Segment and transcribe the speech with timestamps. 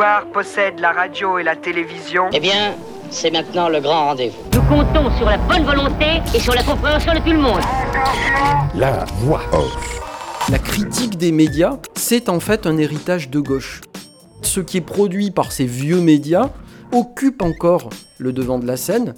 [0.00, 2.30] pouvoir possède la radio et la télévision.
[2.32, 2.74] Eh bien,
[3.10, 4.38] c'est maintenant le grand rendez-vous.
[4.54, 7.60] Nous comptons sur la bonne volonté et sur la compréhension de tout le monde.
[8.74, 10.00] La voix off.
[10.50, 13.82] La critique des médias, c'est en fait un héritage de gauche.
[14.40, 16.48] Ce qui est produit par ces vieux médias
[16.92, 19.14] occupe encore le devant de la scène.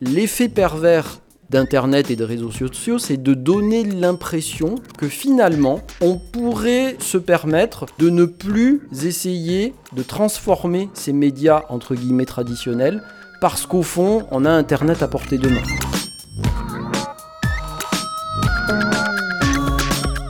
[0.00, 1.18] L'effet pervers
[1.50, 7.86] d'Internet et de réseaux sociaux, c'est de donner l'impression que finalement, on pourrait se permettre
[7.98, 13.02] de ne plus essayer de transformer ces médias entre guillemets traditionnels,
[13.40, 15.62] parce qu'au fond, on a Internet à portée de main.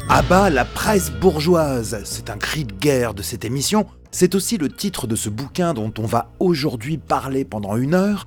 [0.09, 4.70] Abat la presse bourgeoise, c'est un cri de guerre de cette émission, c'est aussi le
[4.70, 8.26] titre de ce bouquin dont on va aujourd'hui parler pendant une heure,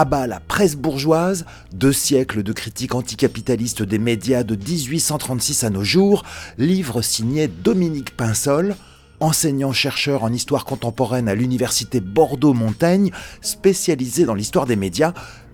[0.00, 5.84] Abat la presse bourgeoise, deux siècles de critique anticapitaliste des médias de 1836 à nos
[5.84, 6.22] jours,
[6.56, 8.76] livre signé Dominique Pinsol,
[9.20, 13.10] enseignant-chercheur en histoire contemporaine à l'université Bordeaux-Montaigne,
[13.42, 15.12] spécialisé dans l'histoire des médias,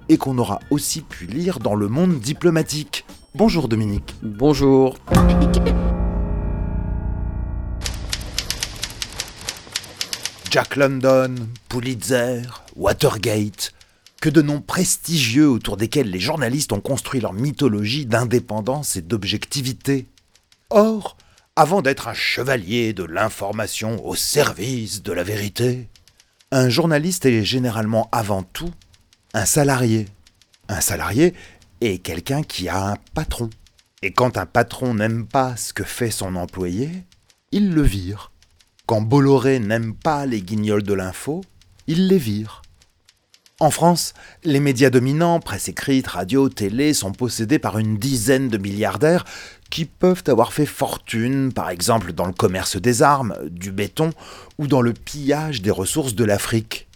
[0.08, 3.04] et qu'on aura aussi pu lire dans le monde diplomatique.
[3.34, 4.14] Bonjour Dominique.
[4.22, 4.94] Bonjour.
[10.52, 11.34] Jack London,
[11.68, 12.42] Pulitzer,
[12.76, 13.72] Watergate,
[14.20, 20.06] que de noms prestigieux autour desquels les journalistes ont construit leur mythologie d'indépendance et d'objectivité.
[20.70, 21.16] Or,
[21.54, 25.88] avant d'être un chevalier de l'information au service de la vérité,
[26.50, 28.70] un journaliste est généralement avant tout
[29.34, 30.06] un salarié.
[30.68, 31.34] Un salarié
[31.80, 33.50] est quelqu'un qui a un patron.
[34.02, 36.90] Et quand un patron n'aime pas ce que fait son employé,
[37.52, 38.32] il le vire.
[38.86, 41.44] Quand Bolloré n'aime pas les guignols de l'info,
[41.86, 42.62] il les vire.
[43.58, 44.12] En France,
[44.44, 49.24] les médias dominants, presse écrite, radio, télé, sont possédés par une dizaine de milliardaires
[49.70, 54.10] qui peuvent avoir fait fortune, par exemple dans le commerce des armes, du béton
[54.58, 56.86] ou dans le pillage des ressources de l'Afrique.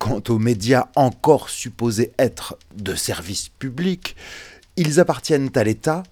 [0.00, 4.16] Quant aux médias encore supposés être de service public,
[4.76, 6.02] ils appartiennent à l'État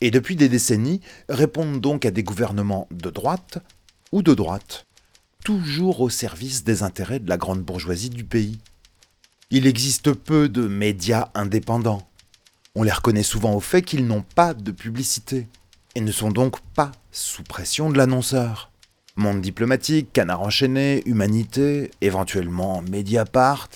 [0.00, 3.58] et depuis des décennies répondent donc à des gouvernements de droite
[4.12, 4.86] ou de droite,
[5.44, 8.60] toujours au service des intérêts de la grande bourgeoisie du pays.
[9.54, 12.08] Il existe peu de médias indépendants.
[12.74, 15.46] On les reconnaît souvent au fait qu'ils n'ont pas de publicité
[15.94, 18.70] et ne sont donc pas sous pression de l'annonceur.
[19.16, 23.68] Monde diplomatique, Canard enchaîné, Humanité, éventuellement Mediapart.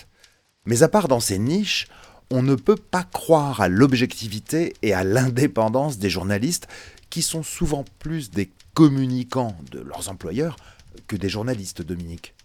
[0.64, 1.88] Mais à part dans ces niches,
[2.30, 6.68] on ne peut pas croire à l'objectivité et à l'indépendance des journalistes
[7.10, 10.56] qui sont souvent plus des communicants de leurs employeurs
[11.06, 12.35] que des journalistes, Dominique.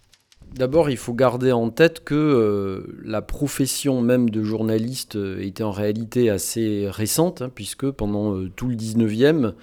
[0.54, 5.62] D'abord, il faut garder en tête que euh, la profession même de journaliste euh, était
[5.62, 9.54] en réalité assez récente, hein, puisque pendant euh, tout le 19e,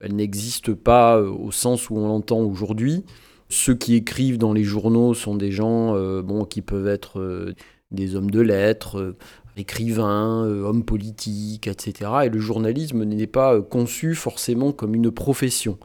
[0.00, 3.04] elle n'existe pas au sens où on l'entend aujourd'hui.
[3.48, 7.54] Ceux qui écrivent dans les journaux sont des gens bon, qui peuvent être
[7.90, 9.14] des hommes de lettres,
[9.56, 12.10] écrivains, hommes politiques, etc.
[12.24, 15.78] Et le journalisme n'est pas conçu forcément comme une profession.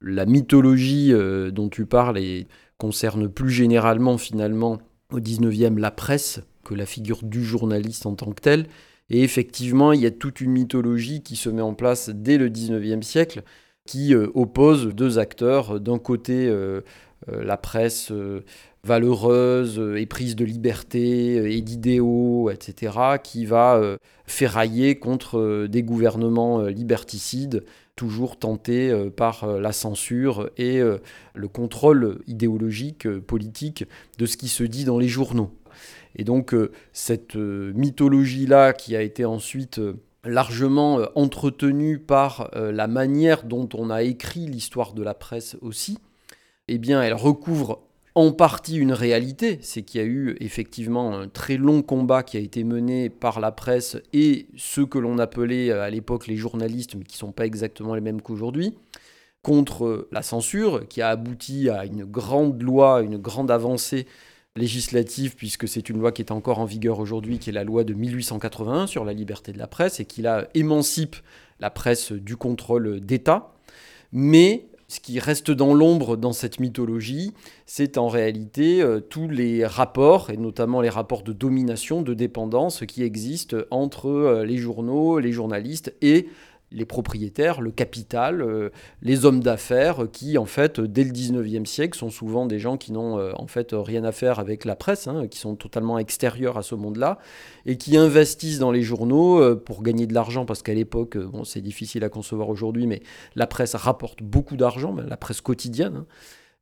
[0.00, 1.12] La mythologie
[1.52, 2.48] dont tu parles est
[2.78, 4.78] concerne plus généralement finalement
[5.12, 8.66] au 19e la presse que la figure du journaliste en tant que tel.
[9.10, 12.48] Et effectivement, il y a toute une mythologie qui se met en place dès le
[12.48, 13.42] 19e siècle
[13.86, 15.78] qui euh, oppose deux acteurs.
[15.78, 16.80] D'un côté, euh,
[17.30, 18.12] euh, la presse
[18.82, 22.92] valeureuse, éprise de liberté et d'idéaux, etc.,
[23.22, 23.96] qui va
[24.26, 27.64] ferrailler contre des gouvernements liberticides
[27.96, 30.98] toujours tenté euh, par euh, la censure et euh,
[31.34, 33.84] le contrôle idéologique, politique
[34.18, 35.50] de ce qui se dit dans les journaux.
[36.16, 36.54] Et donc
[36.92, 39.80] cette mythologie-là qui a été ensuite
[40.22, 45.98] largement entretenue par la manière dont on a écrit l'histoire de la presse aussi,
[46.68, 47.80] eh bien elle recouvre
[48.14, 52.36] en partie une réalité, c'est qu'il y a eu effectivement un très long combat qui
[52.36, 56.94] a été mené par la presse et ceux que l'on appelait à l'époque les journalistes,
[56.94, 58.74] mais qui ne sont pas exactement les mêmes qu'aujourd'hui,
[59.42, 64.06] contre la censure, qui a abouti à une grande loi, une grande avancée
[64.56, 67.82] législative, puisque c'est une loi qui est encore en vigueur aujourd'hui, qui est la loi
[67.82, 71.16] de 1881 sur la liberté de la presse, et qui là émancipe
[71.58, 73.52] la presse du contrôle d'État.
[74.12, 77.32] Mais ce qui reste dans l'ombre dans cette mythologie,
[77.66, 82.86] c'est en réalité euh, tous les rapports, et notamment les rapports de domination, de dépendance
[82.86, 86.28] qui existent entre euh, les journaux, les journalistes et
[86.74, 91.96] les propriétaires, le capital, euh, les hommes d'affaires qui, en fait, dès le 19e siècle,
[91.96, 95.06] sont souvent des gens qui n'ont euh, en fait rien à faire avec la presse,
[95.06, 97.18] hein, qui sont totalement extérieurs à ce monde-là,
[97.64, 101.44] et qui investissent dans les journaux euh, pour gagner de l'argent, parce qu'à l'époque, bon,
[101.44, 103.02] c'est difficile à concevoir aujourd'hui, mais
[103.36, 105.98] la presse rapporte beaucoup d'argent, la presse quotidienne.
[105.98, 106.06] Hein.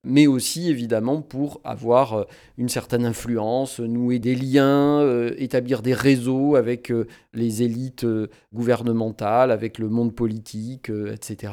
[0.05, 2.25] Mais aussi évidemment pour avoir euh,
[2.59, 8.07] une certaine influence, nouer des liens, euh, établir des réseaux avec euh, les élites
[8.53, 11.53] gouvernementales, avec le monde politique, etc.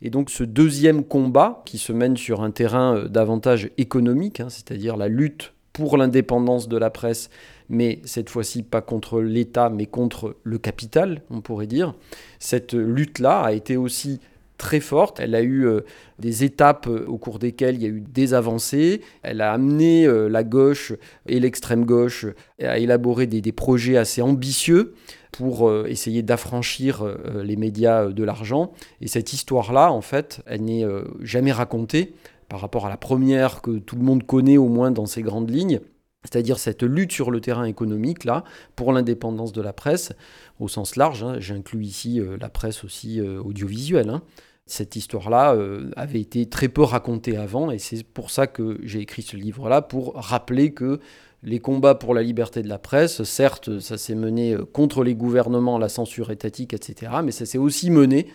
[0.00, 4.96] Et donc ce deuxième combat qui se mène sur un terrain davantage économique, hein, c'est-à-dire
[4.96, 7.30] la lutte pour l'indépendance de la presse,
[7.68, 11.94] mais cette fois-ci pas contre l'État, mais contre le capital, on pourrait dire.
[12.38, 14.20] Cette lutte-là a été aussi
[14.58, 15.20] très forte.
[15.20, 15.80] Elle a eu euh,
[16.18, 19.00] des étapes euh, au cours desquelles il y a eu des avancées.
[19.22, 20.92] Elle a amené euh, la gauche
[21.26, 22.26] et l'extrême gauche
[22.60, 24.94] à élaborer des, projets assez ambitieux
[25.32, 27.04] pour essayer d'affranchir
[27.42, 28.72] les médias de l'argent.
[29.00, 30.84] Et cette histoire-là, en fait, elle n'est
[31.20, 32.14] jamais racontée
[32.48, 35.50] par rapport à la première que tout le monde connaît au moins dans ses grandes
[35.50, 35.80] lignes
[36.24, 38.42] c'est-à-dire cette lutte sur le terrain économique, là,
[38.74, 40.12] pour l'indépendance de la presse,
[40.58, 41.36] au sens large, hein.
[41.38, 44.22] j'inclus ici la presse aussi audiovisuelle, hein.
[44.68, 49.00] Cette histoire-là euh, avait été très peu racontée avant, et c'est pour ça que j'ai
[49.00, 51.00] écrit ce livre-là, pour rappeler que
[51.42, 55.14] les combats pour la liberté de la presse, certes, ça s'est mené euh, contre les
[55.14, 58.26] gouvernements, la censure étatique, etc., mais ça s'est aussi mené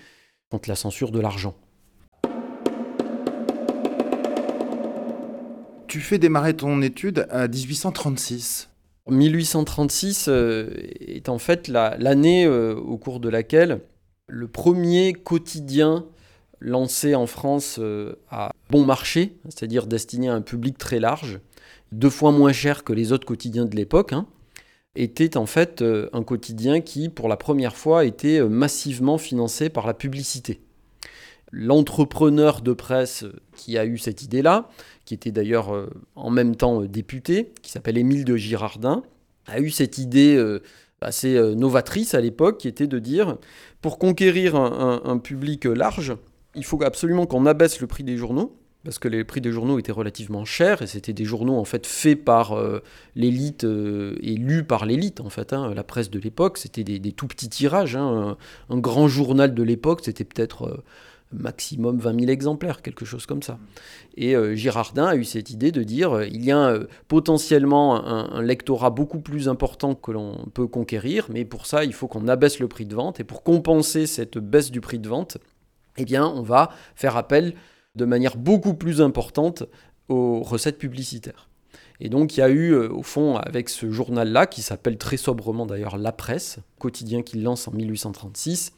[0.50, 1.54] contre la censure de l'argent.
[5.88, 8.72] Tu fais démarrer ton étude à 1836.
[9.08, 13.82] 1836 euh, est en fait l'année au cours de laquelle
[14.28, 16.08] le premier quotidien
[16.64, 21.40] lancé en France euh, à bon marché, c'est-à-dire destiné à un public très large,
[21.92, 24.26] deux fois moins cher que les autres quotidiens de l'époque, hein,
[24.96, 29.70] était en fait euh, un quotidien qui, pour la première fois, était euh, massivement financé
[29.70, 30.62] par la publicité.
[31.52, 33.26] L'entrepreneur de presse
[33.56, 34.70] qui a eu cette idée-là,
[35.06, 39.04] qui était d'ailleurs en même temps député, qui s'appelle Émile de Girardin,
[39.46, 40.44] a eu cette idée
[41.00, 43.38] assez novatrice à l'époque, qui était de dire,
[43.82, 46.16] pour conquérir un public large,
[46.56, 49.80] il faut absolument qu'on abaisse le prix des journaux parce que les prix des journaux
[49.80, 52.82] étaient relativement chers et c'était des journaux en fait faits par euh,
[53.16, 55.54] l'élite euh, et lus par l'élite en fait.
[55.54, 55.74] Hein.
[55.74, 57.96] la presse de l'époque, c'était des, tout petits tirages.
[57.96, 58.38] Hein.
[58.70, 60.84] Un, grand journal de l'époque, c'était peut-être euh,
[61.32, 63.58] maximum 20 000 exemplaires, quelque chose comme ça.
[64.18, 66.78] Et Girardin a eu cette idée de dire il y a
[67.08, 72.08] potentiellement un, lectorat beaucoup plus important que l'on peut conquérir, mais pour ça, il faut
[72.08, 75.40] qu'on abaisse le prix de vente et pour compenser cette baisse du prix de vente,
[75.98, 77.54] eh bien, on va faire appel
[77.96, 79.64] de manière beaucoup plus importante
[80.10, 81.50] aux recettes publicitaires.
[82.00, 85.18] Et donc il y a eu, euh, au fond, avec ce journal-là, qui s'appelle très
[85.18, 88.74] sobrement d'ailleurs La Presse, quotidien qu'il lance en 1836,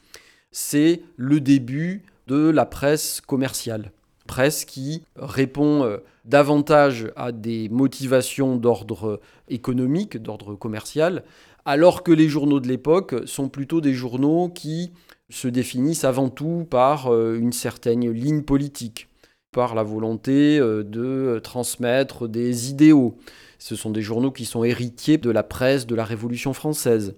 [0.52, 3.92] c'est le début de la presse commerciale.
[4.28, 11.24] Presse qui répond euh, davantage à des motivations d'ordre économique, d'ordre commercial,
[11.66, 14.92] alors que les journaux de l'époque sont plutôt des journaux qui
[15.30, 19.10] se définissent avant tout par euh, une certaine ligne politique,
[19.52, 23.18] par la volonté euh, de transmettre des idéaux.
[23.58, 27.16] Ce sont des journaux qui sont héritiers de la presse de la Révolution française.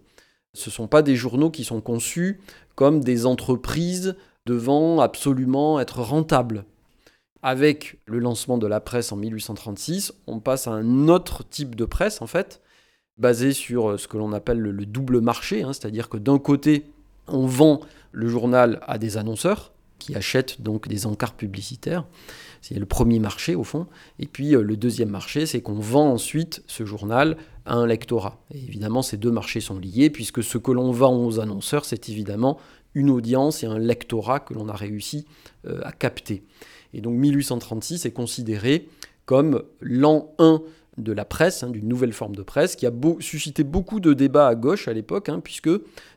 [0.54, 2.40] Ce ne sont pas des journaux qui sont conçus
[2.76, 4.16] comme des entreprises
[4.46, 6.66] devant absolument être rentables.
[7.44, 11.86] Avec le lancement de la presse en 1836, on passe à un autre type de
[11.86, 12.62] presse, en fait,
[13.18, 16.86] basé sur euh, ce que l'on appelle le, double marché, hein, c'est-à-dire que d'un côté,
[17.28, 17.82] on vend
[18.12, 22.06] le journal à des annonceurs qui achètent donc des encarts publicitaires.
[22.62, 23.88] C'est le premier marché au fond.
[24.20, 28.40] Et puis euh, le deuxième marché, c'est qu'on vend ensuite ce journal à un lectorat.
[28.54, 32.58] Évidemment, ces deux marchés sont liés puisque ce que l'on vend aux annonceurs, c'est évidemment
[32.94, 35.26] une audience et un lectorat que l'on a réussi
[35.66, 36.44] euh, à capter.
[36.94, 38.88] Et donc 1836 est considéré
[39.26, 40.62] comme l'an 1
[40.98, 44.48] de la presse, hein, d'une nouvelle forme de presse, qui a suscité beaucoup de débats
[44.48, 45.70] à gauche à l'époque, hein, puisque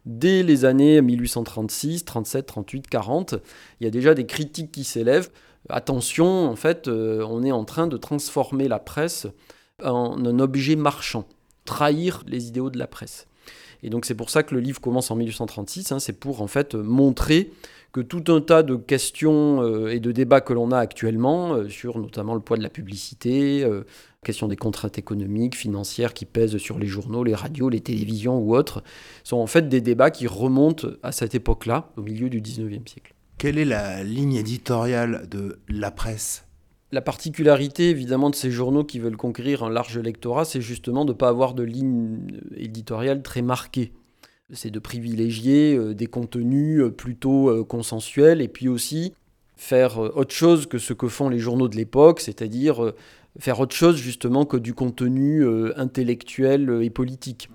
[0.07, 3.35] dès les années 1836, 37, 38, 40,
[3.81, 5.31] il y a déjà des critiques qui s'élèvent.
[5.69, 9.27] Attention, en fait, euh, on est en train de transformer la presse
[9.85, 11.27] en un objet marchand,
[11.65, 13.27] trahir les idéaux de la presse.
[13.83, 16.47] Et donc c'est pour ça que le livre commence en 1836, hein, c'est pour en
[16.47, 17.51] fait montrer
[17.92, 21.68] que tout un tas de questions euh, et de débats que l'on a actuellement, euh,
[21.68, 23.85] sur notamment le poids de la publicité, euh,
[24.25, 28.54] question des contraintes économiques, financières qui pèsent sur les journaux, les radios, les télévisions ou
[28.54, 28.82] autres,
[29.25, 33.14] sont en fait des débats qui remontent à cette époque-là, au milieu du 19e siècle.
[33.38, 36.44] Quelle est la ligne éditoriale de la presse?
[36.92, 41.12] La particularité évidemment de ces journaux qui veulent conquérir un large lectorat, c'est justement de
[41.12, 42.18] ne pas avoir de ligne
[42.56, 43.92] éditoriale très marquée
[44.52, 49.14] c'est de privilégier euh, des contenus euh, plutôt euh, consensuels et puis aussi
[49.57, 52.95] faire autre chose que ce que font les journaux de l'époque, c'est-à-dire
[53.38, 57.50] faire autre chose justement que du contenu intellectuel et politique.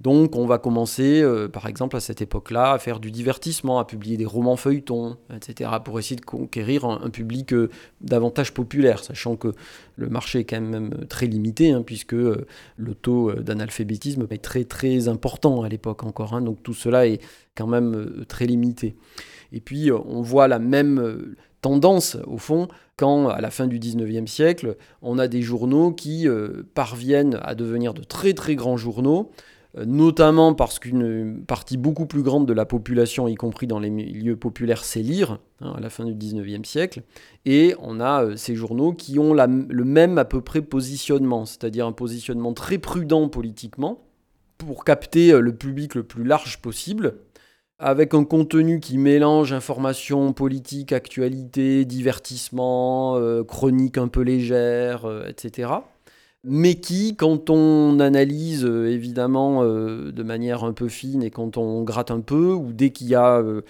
[0.00, 3.84] Donc on va commencer, euh, par exemple, à cette époque-là, à faire du divertissement, à
[3.84, 7.68] publier des romans feuilletons, etc., pour essayer de conquérir un, public euh,
[8.00, 9.52] davantage populaire, sachant que
[9.96, 12.46] le marché est quand même très limité, hein, puisque euh,
[12.78, 16.32] le taux d'analphabétisme est très très important à l'époque encore.
[16.32, 16.40] Hein.
[16.40, 17.20] donc tout cela est
[17.54, 18.96] quand même très limité.
[19.52, 24.26] Et puis on voit la même tendance, au fond, quand à la fin du 19e
[24.26, 26.26] siècle, on a des journaux qui
[26.74, 32.22] parviennent à devenir de très très grands journaux, euh, notamment parce qu'une partie beaucoup plus
[32.22, 35.90] grande de la population, y compris dans les milieux populaires, sait lire hein, à la
[35.90, 37.02] fin du 19e siècle.
[37.46, 41.86] Et on a euh, ces journaux qui ont le même à peu près positionnement, c'est-à-dire
[41.86, 44.02] un positionnement très prudent politiquement,
[44.58, 47.14] pour capter euh, le public le plus large possible,
[47.78, 55.80] avec un contenu qui mélange information politique, actualité, divertissement, chronique un peu légère, etc
[56.44, 61.56] mais qui, quand on analyse euh, évidemment euh, de manière un peu fine et quand
[61.58, 63.62] on gratte un peu, ou dès qu'il y a euh,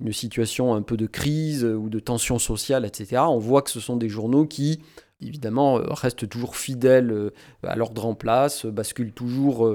[0.00, 3.80] une situation un peu de crise ou de tension sociale, etc., on voit que ce
[3.80, 4.80] sont des journaux qui,
[5.22, 7.30] évidemment, restent toujours fidèles
[7.62, 9.66] à l'ordre en place, basculent toujours,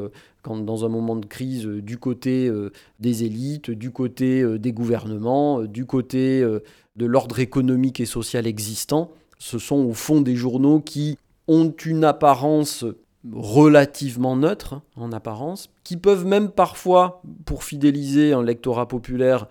[0.44, 2.52] quand, dans un moment de crise, du côté
[3.00, 9.10] des élites, du côté des gouvernements, du côté de l'ordre économique et social existant.
[9.40, 11.18] Ce sont au fond des journaux qui
[11.52, 12.86] ont une apparence
[13.30, 19.48] relativement neutre hein, en apparence, qui peuvent même parfois, pour fidéliser un lectorat populaire,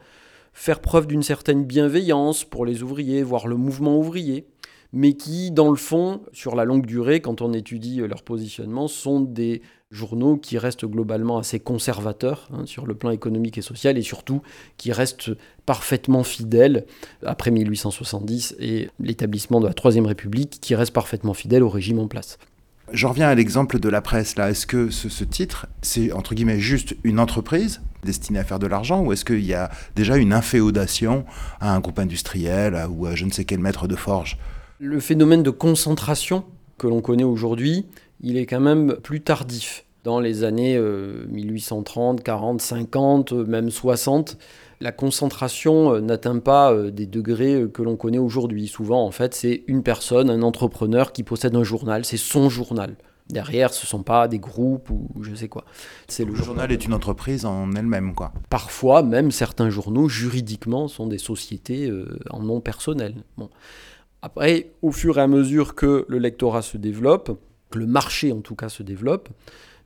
[0.54, 4.48] faire preuve d'une certaine bienveillance pour les ouvriers, voire le mouvement ouvrier,
[4.92, 9.20] mais qui, dans le fond, sur la longue durée, quand on étudie leur positionnement, sont
[9.20, 14.02] des journaux qui restent globalement assez conservateurs hein, sur le plan économique et social et
[14.02, 14.40] surtout
[14.76, 15.32] qui restent
[15.66, 16.86] parfaitement fidèles
[17.24, 22.06] après 1870 et l'établissement de la Troisième République qui reste parfaitement fidèle au régime en
[22.06, 22.38] place.
[22.92, 24.50] Je reviens à l'exemple de la presse là.
[24.50, 29.00] Est-ce que ce, titre, c'est entre guillemets juste une entreprise destinée à faire de l'argent
[29.02, 31.24] ou est-ce qu'il y a déjà une inféodation
[31.60, 34.38] à un groupe industriel ou à je ne sais quel maître de forge?
[34.82, 36.42] Le phénomène de concentration
[36.78, 37.84] que l'on connaît aujourd'hui,
[38.22, 39.84] il est quand même plus tardif.
[40.04, 44.38] Dans les années 1830, 40, 50, même 60,
[44.80, 48.68] la concentration euh, n'atteint pas euh, des degrés euh, que l'on connaît aujourd'hui.
[48.68, 52.96] Souvent, en fait, c'est une personne, un entrepreneur qui possède un journal, c'est son journal.
[53.28, 55.66] Derrière, ce ne sont pas des groupes ou je sais quoi.
[56.08, 58.32] C'est le, journal est une entreprise en elle-même, quoi.
[58.48, 61.92] Parfois, même certains journaux, juridiquement, sont des sociétés
[62.30, 63.14] en nom personnel.
[63.36, 63.48] Bon.
[64.22, 67.38] Après, au fur et à mesure que le lectorat se développe,
[67.70, 69.28] que le marché en tout cas se développe,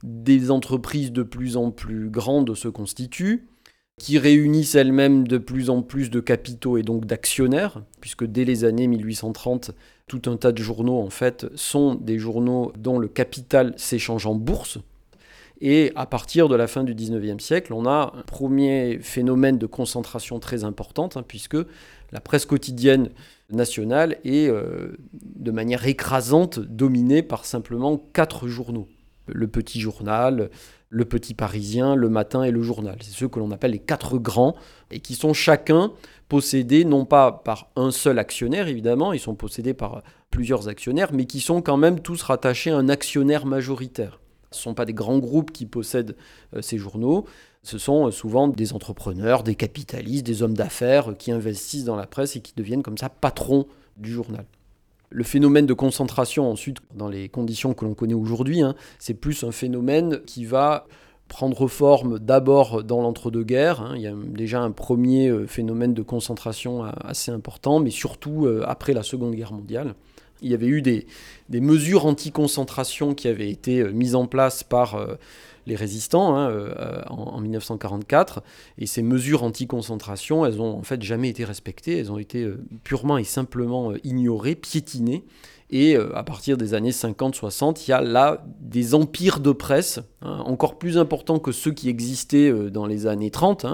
[0.03, 3.47] des entreprises de plus en plus grandes se constituent,
[3.99, 8.65] qui réunissent elles-mêmes de plus en plus de capitaux et donc d'actionnaires, puisque dès les
[8.65, 9.71] années 1830,
[10.09, 14.35] tout un tas de journaux en fait sont des journaux dont le capital s'échange en
[14.35, 14.79] bourse.
[15.61, 19.67] Et à partir de la fin du 19e siècle, on a un premier phénomène de
[19.67, 21.57] concentration très importante, hein, puisque
[22.13, 23.11] la presse quotidienne
[23.51, 28.89] nationale est euh, de manière écrasante dominée par simplement quatre journaux.
[29.27, 30.51] Le Petit Journal,
[30.91, 32.97] le Petit Parisien, le Matin et le Journal.
[33.01, 34.55] C'est ceux que l'on appelle les quatre grands
[34.91, 35.93] et qui sont chacun
[36.29, 41.27] possédés non pas par un seul actionnaire évidemment, ils sont possédés par plusieurs actionnaires, mais
[41.27, 44.21] qui sont quand même tous rattachés à un actionnaire majoritaire.
[44.51, 46.17] Ce ne sont pas des grands groupes qui possèdent
[46.55, 47.25] euh, ces journaux,
[47.65, 52.07] ce sont euh, souvent des entrepreneurs, des capitalistes, des hommes d'affaires qui investissent dans la
[52.07, 53.67] presse et qui deviennent comme ça patrons
[53.97, 54.45] du journal.
[55.11, 59.45] Le phénomène de concentration, ensuite, dans les conditions que l'on connaît aujourd'hui, hein, c'est plus
[59.45, 60.87] un phénomène qui va
[61.29, 63.81] prendre forme d'abord dans l'entre-deux-guerres.
[63.81, 63.95] Hein.
[63.97, 68.93] Il y a déjà un premier euh, phénomène de concentration assez important, mais surtout après
[68.93, 69.95] la Seconde Guerre mondiale
[70.45, 71.07] il y avait eu des,
[71.51, 75.15] mesures anti-concentration qui avaient été euh, mises en place par euh,
[75.67, 78.43] les résistants hein, euh, en, 1944.
[78.79, 81.99] Et ces mesures anti-concentration, elles ont en fait jamais été respectées.
[81.99, 82.49] Elles ont été
[82.83, 85.25] purement et simplement ignorées, piétinées.
[85.71, 90.43] Et à partir des années 50-60, il y a là des empires de presse, hein,
[90.45, 93.67] encore plus importants que ceux qui existaient dans les années 30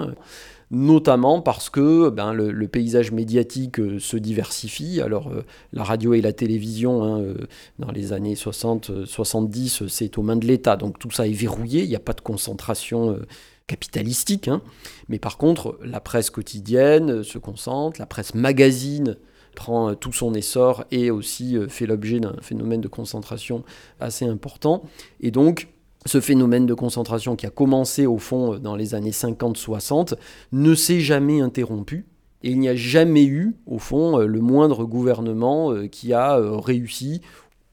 [0.71, 5.01] notamment parce que ben, le, paysage médiatique euh, se diversifie.
[5.01, 7.35] Alors euh, la radio et la télévision, hein, euh,
[7.77, 11.89] dans les années 60-70, c'est aux mains de l'État, donc tout ça est verrouillé, il
[11.89, 13.19] n'y a pas de concentration
[13.67, 14.47] capitalistique.
[14.47, 14.61] Hein.
[15.09, 19.17] Mais par contre, la presse quotidienne se concentre, la presse magazine
[19.55, 23.63] prend tout son essor et aussi fait l'objet d'un phénomène de concentration
[23.99, 24.83] assez important.
[25.19, 25.67] Et donc,
[26.05, 30.15] ce phénomène de concentration qui a commencé au fond dans les années 50-60
[30.51, 32.05] ne s'est jamais interrompu.
[32.43, 36.57] Et il n'y a jamais eu, au fond, le moindre gouvernement euh, qui a euh,
[36.57, 37.21] réussi,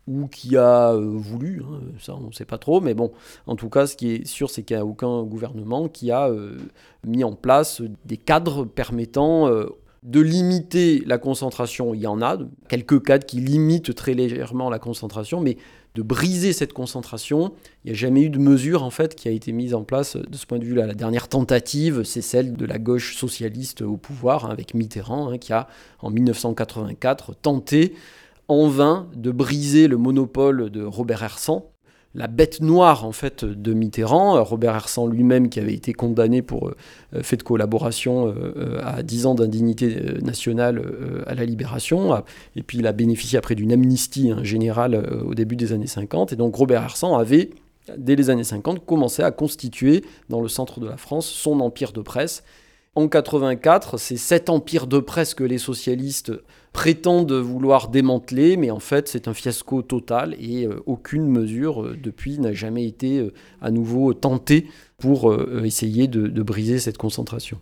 [0.08, 3.12] ou qui a euh, voulu, hein, ça on ne sait pas trop, mais bon,
[3.47, 6.28] en tout cas, ce qui est sûr, c'est qu'il n'y a aucun gouvernement qui a
[6.28, 6.56] euh,
[7.06, 9.66] mis en place des cadres permettant euh,
[10.02, 11.92] de limiter la concentration.
[11.92, 15.58] Il y en a, quelques cadres qui limitent très légèrement la concentration, mais
[15.95, 17.52] de briser cette concentration,
[17.85, 20.16] il n'y a jamais eu de mesure en fait qui a été mise en place
[20.16, 20.87] de ce point de vue-là.
[20.87, 25.38] La dernière tentative, c'est celle de la gauche socialiste au pouvoir, hein, avec Mitterrand, hein,
[25.38, 25.68] qui a
[26.00, 27.95] en 1984 tenté
[28.49, 31.64] en vain de briser le monopole de Robert Hersan,
[32.14, 36.68] la bête noire en fait de Mitterrand, Robert Hersan lui-même qui avait été condamné pour
[36.68, 40.82] euh, fait de collaboration euh, à 10 ans d'indignité euh, nationale
[41.26, 42.22] à la libération,
[42.56, 46.32] et puis il a bénéficié après d'une amnistie hein, générale au début des années 50,
[46.32, 47.50] et donc Robert Hersan avait
[47.96, 51.92] dès les années 50 commencé à constituer dans le centre de la France son empire
[51.92, 52.42] de presse,
[52.98, 56.32] en 84, c'est cet empire de presse que les socialistes
[56.72, 61.96] prétendent vouloir démanteler, mais en fait c'est un fiasco total et euh, aucune mesure euh,
[62.00, 65.32] depuis n'a jamais été euh, à nouveau tentée pour
[65.64, 67.60] essayer de, briser cette concentration.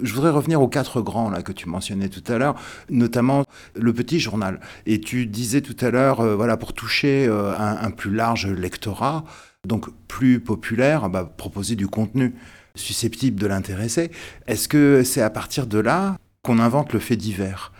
[0.00, 2.56] Je voudrais revenir aux quatre grands là que tu mentionnais tout à l'heure,
[2.90, 4.60] notamment le petit journal.
[4.84, 9.24] Et tu disais tout à l'heure, voilà, pour toucher un, un, plus large lectorat,
[9.66, 12.34] donc plus populaire, bah, proposer du contenu
[12.78, 14.10] susceptible de l'intéresser.
[14.46, 17.72] Est-ce que c'est à partir de là qu'on invente le fait divers?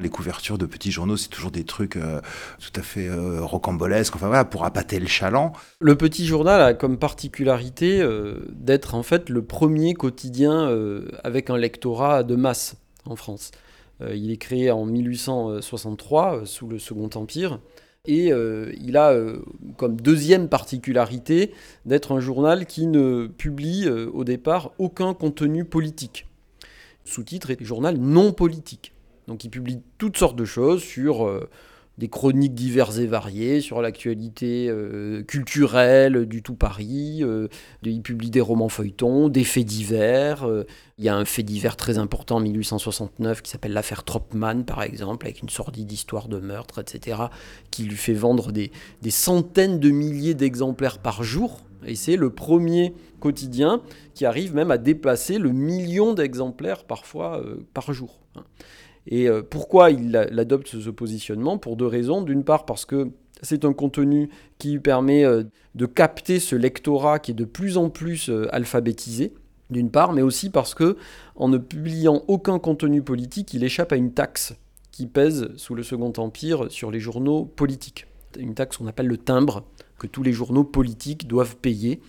[0.00, 2.20] Les couvertures de petits journaux, c'est toujours des trucs euh,
[2.58, 5.52] tout à fait euh, rocambolesques, enfin pour appâter le chaland.
[5.80, 10.68] Le petit journal a comme particularité euh, d'être en fait le premier quotidien
[11.22, 13.50] avec un lectorat de masse en France.
[14.00, 17.60] il est créé en 1863 sous le Second Empire.
[18.06, 19.38] Et euh, il a euh,
[19.78, 21.52] comme deuxième particularité
[21.86, 26.26] d'être un journal qui ne publie euh, au départ aucun contenu politique.
[27.06, 28.92] Sous-titre est journal non politique.
[29.26, 31.26] Donc il publie toutes sortes de choses sur
[31.96, 37.20] des chroniques diverses et variées sur l'actualité euh, culturelle du tout Paris.
[37.22, 37.48] Euh,
[37.84, 40.44] il publie des romans feuilletons, des faits divers.
[40.44, 40.64] Euh,
[40.98, 44.82] il y a un fait divers très important en 1869 qui s'appelle l'affaire Tropman, par
[44.82, 47.18] exemple, avec une sordide histoire de meurtre, etc.,
[47.70, 51.60] qui lui fait vendre des, des centaines de milliers d'exemplaires par jour.
[51.86, 53.82] Et c'est le premier quotidien
[54.14, 57.42] qui arrive même à dépasser le million d'exemplaires parfois
[57.74, 58.20] par jour.
[59.06, 61.58] Et euh, pourquoi il adopte ce positionnement?
[61.58, 62.22] Pour deux raisons.
[62.22, 63.10] D'une part parce que
[63.42, 67.76] c'est un contenu qui lui permet euh, de capter ce lectorat qui est de plus
[67.76, 69.34] en plus euh, alphabétisé,
[69.70, 70.96] d'une part, mais aussi parce que
[71.36, 74.54] en ne publiant aucun contenu politique, il échappe à une taxe
[74.92, 78.06] qui pèse sous le Second Empire sur les journaux politiques.
[78.38, 79.64] Une taxe qu'on appelle le timbre,
[79.98, 82.00] que tous les journaux politiques doivent payer.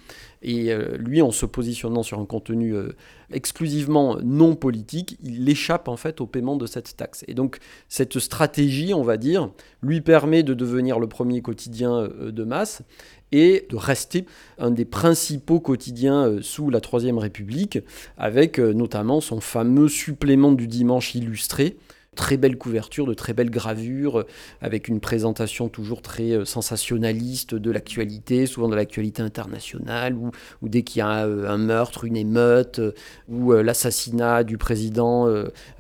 [0.48, 2.96] Et euh, lui, en se positionnant sur un contenu euh,
[3.32, 7.26] exclusivement non politique, il échappe en fait au paiement de cette taxe.
[7.28, 7.58] Et donc
[7.90, 9.50] cette stratégie, on va dire,
[9.82, 12.84] lui permet de devenir le premier quotidien euh, de masse
[13.32, 14.28] et de rester
[14.60, 17.80] un des principaux quotidiens sous la Troisième République,
[18.16, 21.76] avec notamment son fameux supplément du dimanche illustré,
[22.16, 24.28] très belle couverture, de très belles gravures, euh,
[24.62, 30.32] avec une présentation toujours très euh, sensationnaliste de l'actualité, souvent de l'actualité internationale, ou,
[30.64, 32.82] dès qu'il y a euh, un meurtre, une émeute,
[33.30, 35.28] ou l'assassinat du président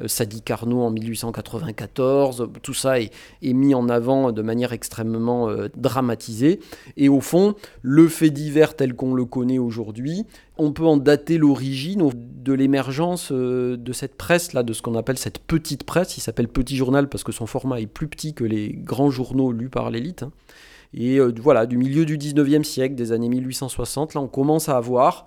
[0.05, 6.59] Sadi Carnot en 1894, tout ça est, est, mis en avant de manière extrêmement dramatisée.
[6.97, 10.25] Et au fond, le fait divers tel qu'on le connaît aujourd'hui,
[10.57, 15.17] on peut en dater l'origine de l'émergence euh, de cette presse-là, de ce qu'on appelle
[15.17, 16.17] cette petite presse.
[16.17, 19.51] Il s'appelle Petit Journal parce que son format est plus petit que les grands journaux
[19.51, 20.23] lus par l'élite.
[20.23, 20.31] Hein.
[20.93, 24.77] Et euh, voilà, du milieu du 19e siècle, des années 1860, là, on commence à
[24.77, 25.25] avoir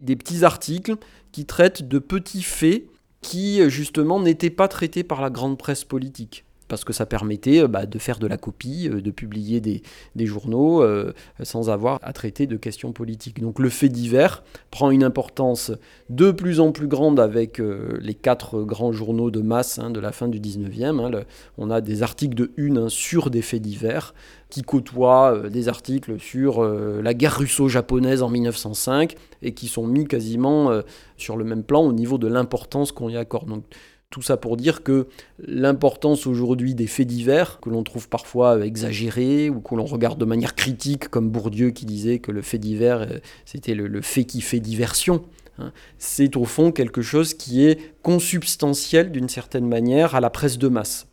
[0.00, 0.96] des petits articles
[1.32, 2.84] qui traitent de petits faits
[3.22, 7.68] qui, justement, n'étaient pas traités par la grande presse politique parce que ça permettait euh,
[7.68, 9.82] bah, de faire de la copie, euh, de publier des,
[10.26, 13.40] journaux euh, sans avoir à traiter de questions politiques.
[13.40, 15.72] Donc le fait divers prend une importance
[16.10, 17.60] de plus en plus grande avec
[18.00, 21.00] les quatre grands journaux de masse hein, de la fin du 19e.
[21.00, 21.22] Hein.
[21.58, 24.14] on a des articles de une hein, sur des faits divers
[24.50, 30.70] qui côtoient des articles sur la guerre russo-japonaise en 1905 et qui sont mis quasiment
[31.16, 33.62] sur le même plan au niveau de l'importance qu'on y accorde.
[34.10, 39.50] Tout ça pour dire que l'importance aujourd'hui des faits divers, que l'on trouve parfois exagérés
[39.50, 43.02] ou que l'on regarde de manière critique, comme Bourdieu qui disait que le fait divers,
[43.02, 45.24] euh, c'était le, fait qui fait diversion,
[45.58, 50.58] hein, c'est au fond quelque chose qui est consubstantiel d'une certaine manière à la presse
[50.58, 51.08] de masse.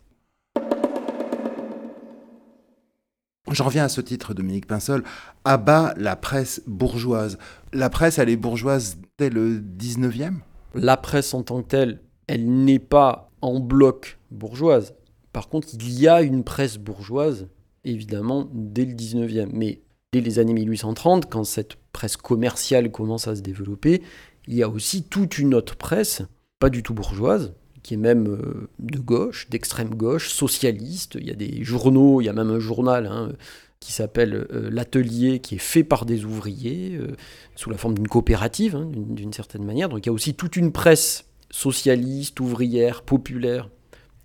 [3.51, 5.03] J'en reviens à ce titre, Dominique Pinsol.
[5.43, 7.37] Abat la presse bourgeoise.
[7.71, 10.35] La presse, elle est bourgeoise dès le 19e
[10.73, 14.95] La presse en tant que telle, elle n'est pas en bloc bourgeoise.
[15.31, 17.47] Par contre, il y a une presse bourgeoise,
[17.83, 19.49] évidemment, dès le 19e.
[19.51, 19.81] Mais
[20.11, 24.01] dès les années 1830, quand cette presse commerciale commence à se développer,
[24.47, 26.21] il y a aussi toute une autre presse,
[26.59, 31.17] pas du tout bourgeoise, qui est même euh, de gauche, d'extrême gauche, socialiste.
[31.19, 33.33] Il y a des journaux, il y a même un journal hein,
[33.79, 37.15] qui s'appelle euh, L'Atelier, qui est fait par des ouvriers, euh,
[37.55, 39.89] sous la forme d'une coopérative, hein, d'une certaine manière.
[39.89, 43.69] Donc il y a aussi toute une presse socialiste, ouvrière, populaire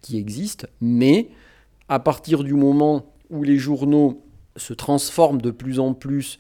[0.01, 1.29] qui existe, mais
[1.91, 4.25] à partir du moment où les journaux
[4.57, 6.39] se transforment de plus en plus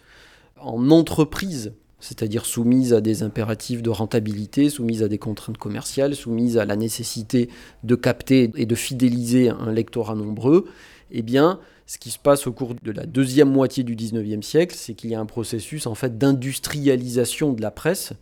[0.58, 6.56] en entreprises, c'est-à-dire soumises à des impératifs de rentabilité, soumises à des contraintes commerciales, soumises
[6.56, 7.50] à la nécessité
[7.84, 10.70] de capter et de fidéliser un lectorat nombreux,
[11.10, 14.74] eh bien, ce qui se passe au cours de la deuxième moitié du 19e siècle,
[14.74, 18.14] c'est qu'il y a un processus en fait d'industrialisation de la presse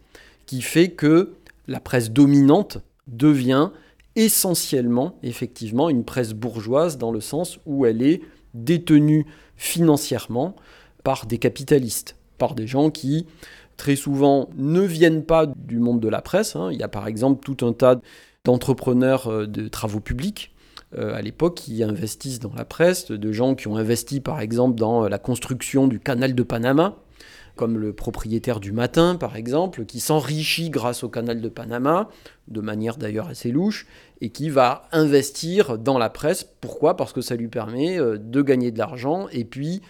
[0.46, 1.36] qui fait que
[1.68, 3.70] la presse dominante devient
[4.16, 8.22] essentiellement, effectivement, une presse bourgeoise dans le sens où elle est
[8.54, 9.26] détenue
[9.56, 10.56] financièrement
[11.04, 13.26] par des capitalistes, par des gens qui,
[13.76, 16.56] très souvent, ne viennent pas du monde de la presse.
[16.56, 16.70] Hein.
[16.72, 18.00] Il y a par exemple tout un tas
[18.44, 20.54] d'entrepreneurs euh, de travaux publics
[20.96, 24.76] euh, à l'époque qui investissent dans la presse, de gens qui ont investi par exemple
[24.76, 26.96] dans la construction du canal de Panama,
[27.56, 32.08] comme le propriétaire du matin, par exemple, qui s'enrichit grâce au canal de Panama,
[32.48, 33.86] de manière d'ailleurs assez louche,
[34.20, 36.44] et qui va investir dans la presse.
[36.60, 36.96] Pourquoi?
[36.96, 39.82] Parce que ça lui permet euh, de gagner de l'argent et puis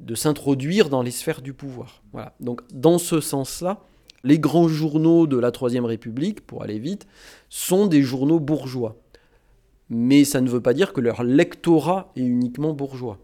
[0.00, 2.02] de s'introduire dans les sphères du pouvoir.
[2.12, 2.34] Voilà.
[2.40, 3.80] Donc dans ce sens-là,
[4.22, 7.06] les grands journaux de la Troisième République, pour aller vite,
[7.48, 8.96] sont des journaux bourgeois.
[9.90, 13.18] Mais ça ne veut pas dire que leur lectorat est uniquement bourgeois.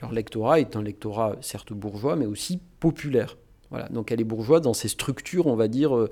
[0.00, 3.36] Leur lectorat est un lectorat certes bourgeois, mais aussi populaire.
[3.70, 3.88] Voilà.
[3.88, 6.10] Donc elle est bourgeoise dans ses structures, on va dire, euh,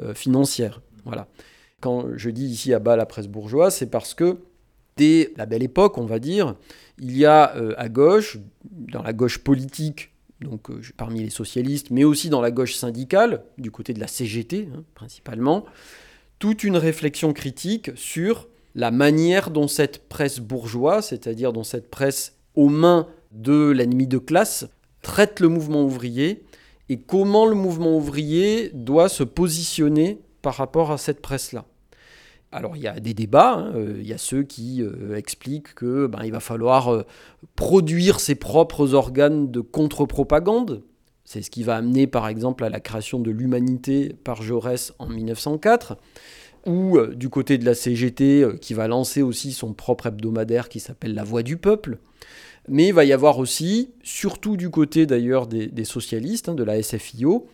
[0.00, 0.80] euh, financières.
[1.04, 1.28] Voilà.
[1.80, 4.38] Quand je dis ici à bas la presse bourgeoise, c'est parce que
[4.96, 6.56] dès la belle époque, on va dire,
[6.98, 12.04] il y a euh, à gauche, dans la gauche politique, donc parmi les socialistes, mais
[12.04, 15.64] aussi dans la gauche syndicale, du côté de la CGT hein, principalement,
[16.38, 22.36] toute une réflexion critique sur la manière dont cette presse bourgeoise, c'est-à-dire dont cette presse
[22.54, 24.68] aux mains de l'ennemi de classe,
[25.02, 26.44] traite le mouvement ouvrier
[26.88, 31.64] et comment le mouvement ouvrier doit se positionner par rapport à cette presse-là.
[32.52, 35.74] Alors il y a des débats, hein, euh, il y a ceux qui euh, expliquent
[35.74, 37.02] que ben, il va falloir euh,
[37.56, 40.84] produire ses propres organes de contre-propagande.
[41.24, 45.08] C'est ce qui va amener par exemple à la création de l'humanité par Jaurès en
[45.08, 45.96] 1904
[46.66, 51.14] ou du côté de la CGT qui va lancer aussi son propre hebdomadaire qui s'appelle
[51.14, 51.98] La Voix du Peuple.
[52.68, 56.82] Mais il va y avoir aussi, surtout du côté d'ailleurs des, socialistes, hein, de la
[56.82, 57.46] SFIO,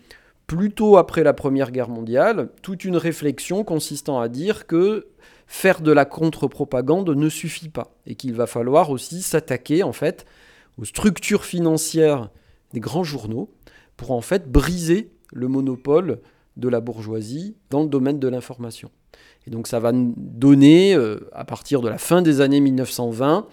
[0.46, 5.08] plutôt après la Première Guerre mondiale, toute une réflexion consistant à dire que
[5.46, 10.24] faire de la contre-propagande ne suffit pas et qu'il va falloir aussi s'attaquer en fait
[10.78, 12.30] aux structures financières
[12.72, 13.50] des grands journaux
[13.96, 16.20] pour en fait briser le monopole
[16.56, 18.90] de la bourgeoisie dans le domaine de l'information.
[19.46, 23.46] Et donc ça va donner, euh, à partir de la fin des années 1920,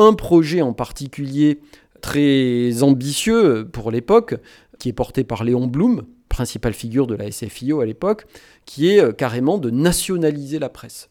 [0.00, 1.60] un projet en particulier
[2.00, 4.36] très ambitieux pour l'époque,
[4.78, 8.26] qui est porté par Léon Blum, principale figure de la SFIO à l'époque,
[8.64, 11.10] qui est euh, carrément de nationaliser la presse.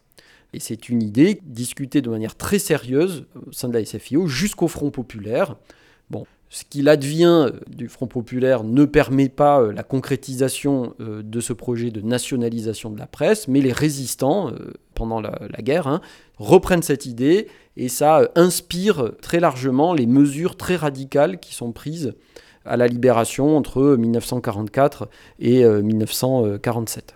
[0.54, 4.68] Et c'est une idée discutée de manière très sérieuse au sein de la SFIO jusqu'au
[4.68, 5.56] Front populaire.
[6.50, 11.54] Ce qu'il advient euh, du Front populaire ne permet pas euh, la concrétisation de ce
[11.54, 14.52] projet de nationalisation de la presse, mais les résistants,
[14.96, 15.32] pendant la,
[15.62, 16.02] guerre, hein,
[16.38, 22.14] reprennent cette idée et ça inspire très largement les mesures très radicales qui sont prises
[22.66, 25.10] à la libération entre 1944
[25.40, 27.16] et 1947.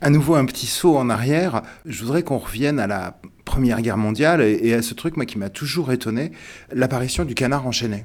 [0.00, 3.96] À nouveau un petit saut en arrière, je voudrais qu'on revienne à la Première Guerre
[3.96, 6.32] mondiale et à ce truc qui m'a toujours étonné,
[6.72, 8.04] l'apparition du canard enchaîné.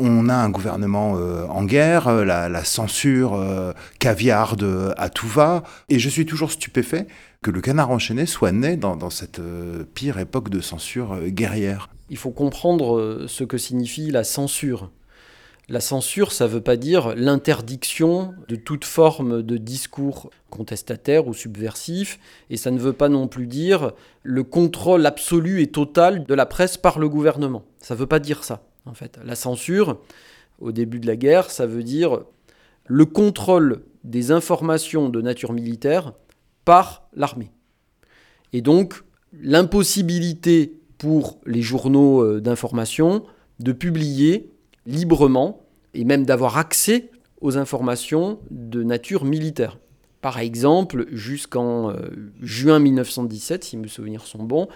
[0.00, 5.62] On a un gouvernement euh, en guerre, euh, la, censure euh, caviarde à tout va,
[5.88, 7.06] et je suis toujours stupéfait
[7.42, 9.40] que le canard enchaîné soit né dans, cette
[9.94, 11.90] pire époque de censure guerrière.
[12.10, 14.90] Il faut comprendre ce que signifie la censure.
[15.68, 21.34] La censure, ça ne veut pas dire l'interdiction de toute forme de discours contestataire ou
[21.34, 26.34] subversif, et ça ne veut pas non plus dire le contrôle absolu et total de
[26.34, 27.64] la presse par le gouvernement.
[27.78, 29.18] Ça ne veut pas dire ça en fait.
[29.24, 29.98] La censure,
[30.60, 32.20] au début de la guerre, ça veut dire
[32.86, 36.12] le contrôle des informations de nature militaire
[36.64, 37.50] par l'armée.
[38.52, 43.24] Et donc, l'impossibilité pour les journaux euh, d'information
[43.60, 44.50] de publier
[44.86, 49.78] librement et même d'avoir accès aux informations de nature militaire.
[50.20, 52.08] Par exemple, jusqu'en euh,
[52.40, 54.68] juin 1917, si mes souvenirs sont bons,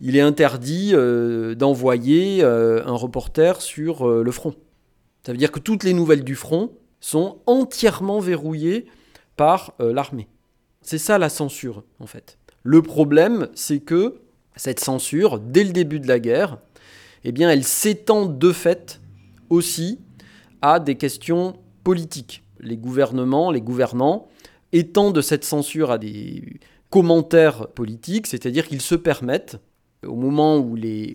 [0.00, 4.54] il est interdit euh, d'envoyer euh, un reporter sur le front.
[5.24, 8.86] Ça veut dire que toutes les nouvelles du front sont entièrement verrouillées
[9.36, 10.28] par l'armée.
[10.82, 12.38] C'est ça la censure, en fait.
[12.62, 14.20] Le problème, c'est que
[14.56, 16.58] cette censure, dès le début de la guerre,
[17.24, 19.00] eh bien, elle s'étend de fait
[19.50, 20.00] aussi
[20.62, 22.42] à des questions politiques.
[22.60, 24.28] Les gouvernements, les gouvernants
[24.72, 29.58] étendent cette censure à des commentaires politiques, c'est-à-dire qu'ils se permettent,
[30.06, 31.14] au moment où les,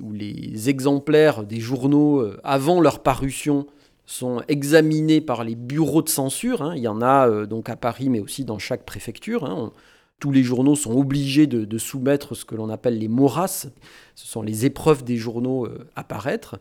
[0.70, 3.68] exemplaires des journaux, euh, avant leur parution,
[4.06, 7.76] sont examinés par les bureaux de censure, hein, il y en a euh, donc à
[7.76, 9.72] Paris, mais aussi dans chaque préfecture, hein,
[10.20, 13.70] tous les journaux sont obligés de, soumettre ce que l'on appelle les morasses,
[14.14, 16.60] ce sont les épreuves des journaux euh, à paraître,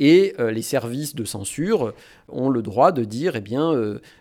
[0.00, 1.92] et les services de censure
[2.28, 3.72] ont le droit de dire, eh bien,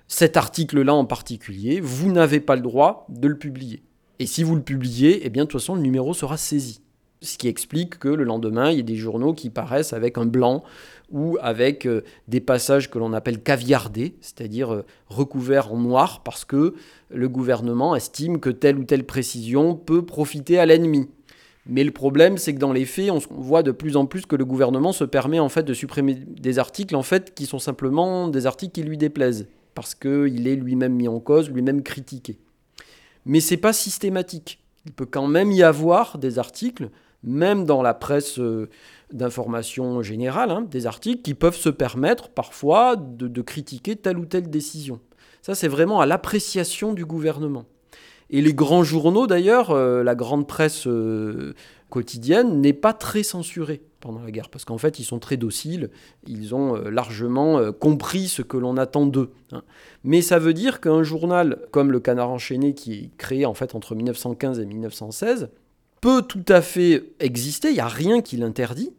[0.07, 3.81] cet article-là en particulier, vous n'avez pas le droit de le publier.
[4.21, 6.81] Et si vous le publiez, eh bien, de toute façon, le numéro sera saisi.
[7.23, 10.25] Ce qui explique que le lendemain, il y a des journaux qui paraissent avec un
[10.25, 10.63] blanc
[11.11, 16.45] ou avec euh, des passages que l'on appelle caviardés, c'est-à-dire euh, recouverts en noir, parce
[16.45, 16.73] que
[17.09, 21.09] le gouvernement estime que telle ou telle précision peut profiter à l'ennemi.
[21.67, 24.35] Mais le problème, c'est que dans les faits, on voit de plus en plus que
[24.35, 28.29] le gouvernement se permet en fait de supprimer des articles en fait qui sont simplement
[28.29, 32.39] des articles qui lui déplaisent, parce qu'il est lui-même mis en cause, lui-même critiqué.
[33.27, 34.57] Mais c'est pas systématique.
[34.87, 36.89] Il peut quand même y avoir des articles
[37.23, 38.69] même dans la presse euh,
[39.11, 44.49] d'information générale, hein, des articles qui peuvent se permettre parfois de, critiquer telle ou telle
[44.49, 44.99] décision.
[45.41, 47.65] Ça, c'est vraiment à l'appréciation du gouvernement.
[48.29, 51.53] Et les grands journaux, d'ailleurs, euh, la grande presse euh,
[51.89, 55.91] quotidienne n'est pas très censurée pendant la guerre, parce qu'en fait, ils sont très dociles,
[56.25, 59.29] ils ont largement compris ce que l'on attend d'eux.
[59.51, 59.61] Hein.
[60.03, 63.75] Mais ça veut dire qu'un journal comme le Canard enchaîné, qui est créé en fait
[63.75, 65.51] entre 1915 et 1916,
[66.01, 68.91] peut tout à fait exister, il n'y a rien qui l'interdit.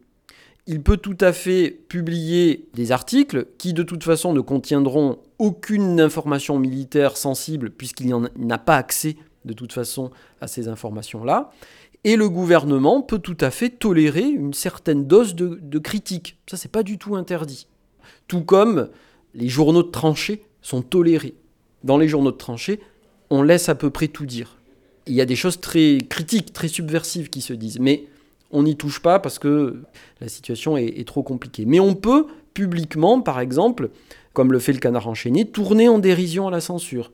[0.69, 6.01] Il peut tout à fait publier des articles qui de toute façon ne contiendront aucune
[6.01, 11.51] information militaire sensible puisqu'il n'a pas accès de toute façon à ces informations-là.
[12.05, 16.39] Et le gouvernement peut tout à fait tolérer une certaine dose de, critique.
[16.49, 17.67] Ça, c'est pas du tout interdit.
[18.29, 18.89] Tout comme
[19.35, 21.35] les journaux de tranchées sont tolérés.
[21.83, 22.81] Dans les journaux de tranchées,
[23.31, 24.57] on laisse à peu près tout dire
[25.07, 27.79] il y a des choses très critiques, très subversives qui se disent.
[27.81, 28.07] Mais
[28.51, 29.83] on n'y touche pas parce que
[30.21, 31.65] la situation est, trop compliquée.
[31.67, 33.91] Mais on peut publiquement, par exemple,
[34.35, 37.13] comme le fait le canard enchaîné, tourner en dérision à la censure.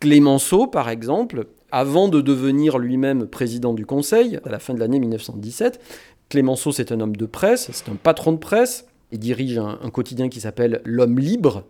[0.00, 4.98] Clémenceau, par exemple, avant de devenir lui-même président du Conseil, à la fin de l'année
[4.98, 5.80] 1917,
[6.28, 10.28] Clémenceau, c'est un homme de presse, c'est un patron de presse, il dirige un quotidien
[10.28, 11.64] qui s'appelle L'Homme libre.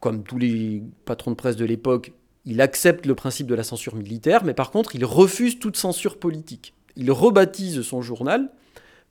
[0.00, 2.12] Comme tous les patrons de presse de l'époque,
[2.46, 6.18] il accepte le principe de la censure militaire, mais par contre, il refuse toute censure
[6.18, 6.74] politique.
[6.94, 8.50] Il rebaptise son journal,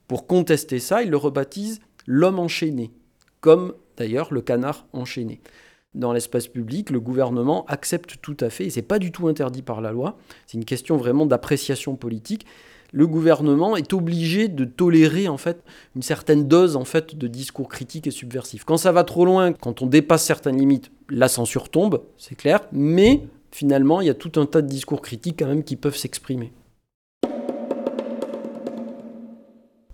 [0.08, 2.92] pour contester ça, il le rebaptise L'homme enchaîné,
[3.42, 5.42] comme d'ailleurs le canard enchaîné.
[5.96, 9.64] Dans l'espace public, le gouvernement accepte tout à fait, et c'est pas du tout interdit
[9.64, 12.46] par la loi, c'est une question vraiment d'appréciation politique.
[12.98, 15.66] Le gouvernement est obligé de tolérer en fait
[15.98, 18.64] une certaine dose en fait de discours critiques et subversifs.
[18.64, 22.62] Quand ça va trop loin, quand on dépasse certaines limites, la censure tombe, c'est clair,
[22.72, 25.98] mais finalement, il y a tout un tas de discours critiques quand même qui peuvent
[25.98, 26.54] s'exprimer.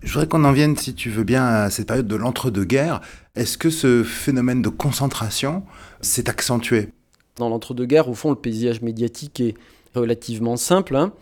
[0.03, 3.01] Je voudrais qu'on en vienne, si tu veux bien, à cette période de l'entre-deux-guerres.
[3.33, 5.63] Est-ce que ce phénomène de concentration
[6.01, 6.89] s'est accentué?
[7.37, 9.55] Dans l'entre-deux-guerres, au fond, le paysage médiatique est
[9.95, 10.95] relativement simple.
[10.95, 11.13] Hein.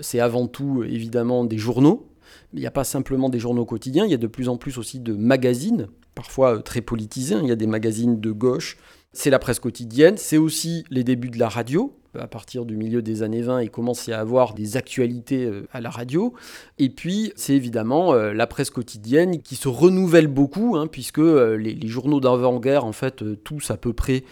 [0.00, 2.08] C'est avant tout, évidemment, des journaux.
[2.52, 4.78] Il n'y a pas simplement des journaux quotidiens, il y a de plus en plus
[4.78, 7.34] aussi de magazines, parfois euh, très politisés.
[7.34, 7.40] Hein.
[7.42, 8.76] Il y a des magazines de gauche,
[9.12, 11.96] c'est la presse quotidienne, c'est aussi les débuts de la radio.
[12.16, 15.66] À partir du milieu des années 20, il commence à y avoir des actualités euh,
[15.72, 16.32] à la radio.
[16.78, 21.88] Et puis, c'est évidemment euh, la presse quotidienne qui se renouvelle beaucoup, hein, puisque les,
[21.88, 24.22] journaux d'avant-guerre, en fait, tous à peu près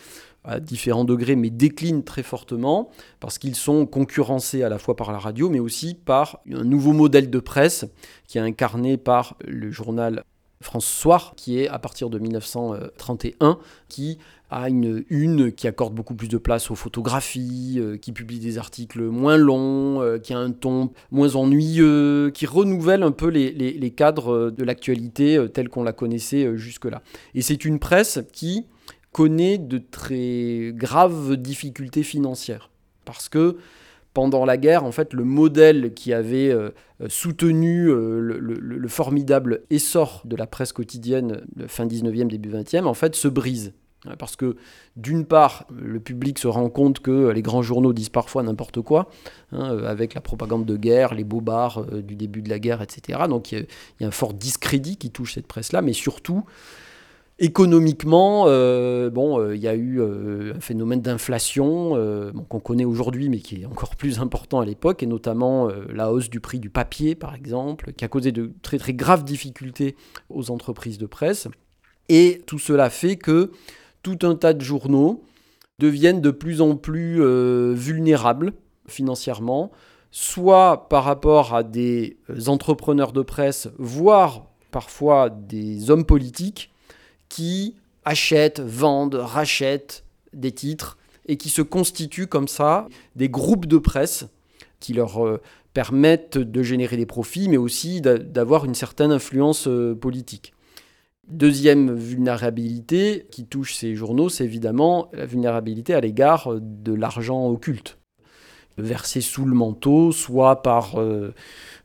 [0.44, 5.12] à différents degrés, mais déclinent très fortement, parce qu'ils sont concurrencés à la fois par
[5.12, 7.84] la radio, mais aussi par un nouveau modèle de presse
[8.26, 10.24] qui est incarné par le journal
[10.62, 14.18] France Soir, qui est à partir de 1931, qui
[14.50, 18.58] a une une qui accorde beaucoup plus de place aux photographies, euh, qui publie des
[18.58, 23.90] articles moins longs, euh, qui a un ton moins ennuyeux, qui renouvelle un peu les,
[23.90, 27.02] cadres de l'actualité euh, telle qu'on la connaissait jusque-là.
[27.34, 28.66] Et c'est une presse qui
[29.12, 32.70] connaît de très graves difficultés financières.
[33.04, 33.58] Parce que
[34.14, 36.54] pendant la guerre, en fait, le modèle qui avait
[37.08, 42.94] soutenu le, le, formidable essor de la presse quotidienne de fin 19e, début 20e, en
[42.94, 43.72] fait, se brise.
[44.18, 44.56] Parce que
[44.96, 49.10] d'une part, le public se rend compte que les grands journaux disent parfois n'importe quoi,
[49.52, 53.20] hein, avec la propagande de guerre, les bobards euh, du début de la guerre, etc.
[53.28, 53.66] Donc il
[54.00, 56.44] y, a un fort discrédit qui touche cette presse-là, mais surtout,
[57.42, 61.90] économiquement, euh, bon, euh, il y a eu un phénomène d'inflation
[62.48, 66.30] qu'on connaît aujourd'hui, mais qui est encore plus important à l'époque, et notamment la hausse
[66.30, 69.96] du prix du papier, par exemple, qui a causé de très très graves difficultés
[70.30, 71.48] aux entreprises de presse.
[72.08, 73.50] Et tout cela fait que
[74.02, 75.24] tout un tas de journaux
[75.78, 78.52] deviennent de plus en plus euh, vulnérables
[78.86, 79.70] financièrement,
[80.10, 86.71] soit par rapport à des euh, entrepreneurs de presse, voire parfois des hommes politiques
[87.32, 93.78] qui achètent, vendent, rachètent des titres et qui se constituent comme ça des groupes de
[93.78, 94.26] presse
[94.80, 95.40] qui leur euh,
[95.72, 99.66] permettent de générer des profits, mais aussi d'avoir une certaine influence
[99.98, 100.52] politique.
[101.26, 107.96] Deuxième vulnérabilité qui touche ces journaux, c'est évidemment la vulnérabilité à l'égard de l'argent occulte,
[108.76, 111.32] versé sous le manteau, soit par euh,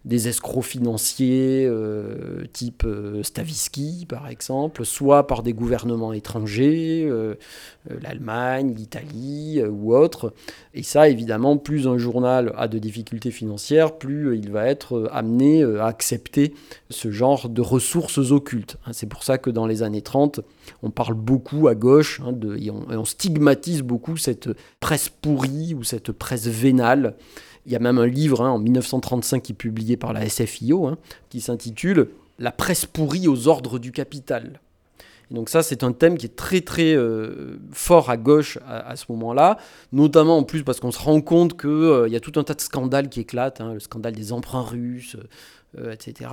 [0.08, 7.36] des escrocs financiers euh, type euh, Stavisky par exemple, soit par des gouvernements étrangers, euh,
[8.02, 10.34] l'Allemagne, l'Italie ou autres.
[10.74, 15.63] Et ça, évidemment, plus un journal a de difficultés financières, plus il va être amené
[15.63, 16.54] à accepter
[16.89, 18.78] ce genre de ressources occultes.
[18.86, 20.39] Hein, c'est pour ça que dans les années 30,
[20.84, 25.84] on parle beaucoup à gauche hein, de, et on stigmatise beaucoup cette presse pourrie ou
[25.84, 27.15] cette presse vénale
[27.68, 30.88] il y a même un livre hein, en 1935 qui est publié par la SFIO
[30.88, 30.98] hein,
[31.30, 34.62] qui s'intitule La presse pourrie aux ordres du capital.
[35.30, 38.96] Et donc ça, c'est un thème qui est très très euh, fort à gauche à,
[38.96, 39.58] ce moment-là,
[39.92, 42.54] notamment en plus parce qu'on se rend compte qu'il euh, y a tout un tas
[42.54, 45.18] de scandales qui éclatent, hein, le scandale des emprunts russes,
[45.78, 46.30] euh, etc.,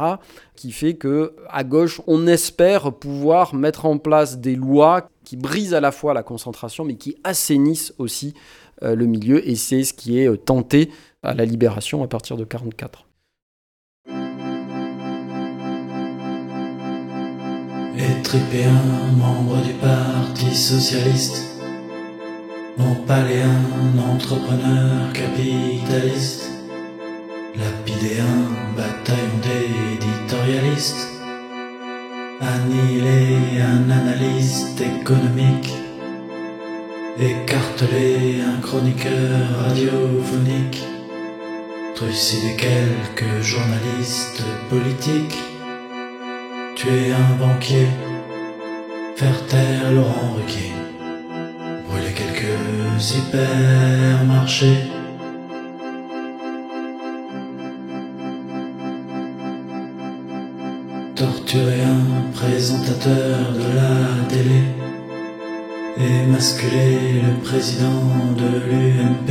[0.54, 5.74] qui fait que à gauche, on espère pouvoir mettre en place des lois qui brisent
[5.74, 8.34] à la fois la concentration, mais qui assainissent aussi
[8.82, 10.90] le milieu, et c'est ce qui est tenté
[11.22, 13.06] à la libération à partir de 1944.
[17.96, 18.82] Les tripéens,
[19.16, 21.54] membres du Parti socialiste,
[22.76, 23.62] non paléens,
[24.14, 26.50] entrepreneurs capitalistes,
[27.56, 31.08] lapidéens, bataillon d'éditorialistes,
[32.40, 35.72] annihilé un analyste économique,
[37.18, 40.82] écartelé un chroniqueur radiophonique,
[41.94, 45.38] trucider quelques journalistes politiques,
[46.74, 47.86] tuer un banquier,
[49.16, 50.72] faire taire Laurent Ruquier,
[51.88, 54.90] brûler quelques hypermarchés.
[61.14, 64.83] Torturer un présentateur de la télé,
[65.98, 68.02] émasculer le président
[68.36, 69.30] de l'UMP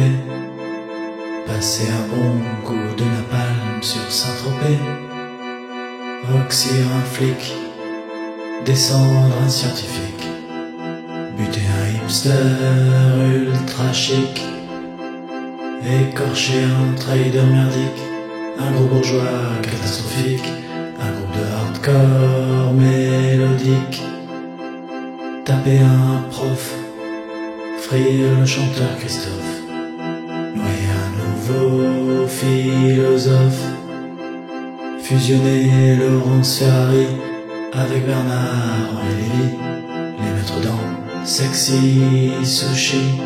[1.46, 4.80] Passer un bon coup de napalm sur Saint-Tropez.
[6.32, 7.54] Roxir un flic,
[8.66, 10.26] descendre un scientifique.
[11.38, 12.38] Buter un hipster
[13.36, 14.42] ultra chic.
[15.84, 18.02] Écorcher un trader merdique.
[18.58, 20.50] Un gros bourgeois catastrophique.
[21.02, 24.13] Un groupe de hardcore mélodique.
[25.46, 26.76] Taper un prof.
[27.80, 29.54] Frire le chanteur Christophe
[31.48, 33.68] vos philosophes.
[35.02, 37.08] Fusionner Laurence Ferrari
[37.74, 43.20] avec Bernard et les mettre dans Sexy Sushi.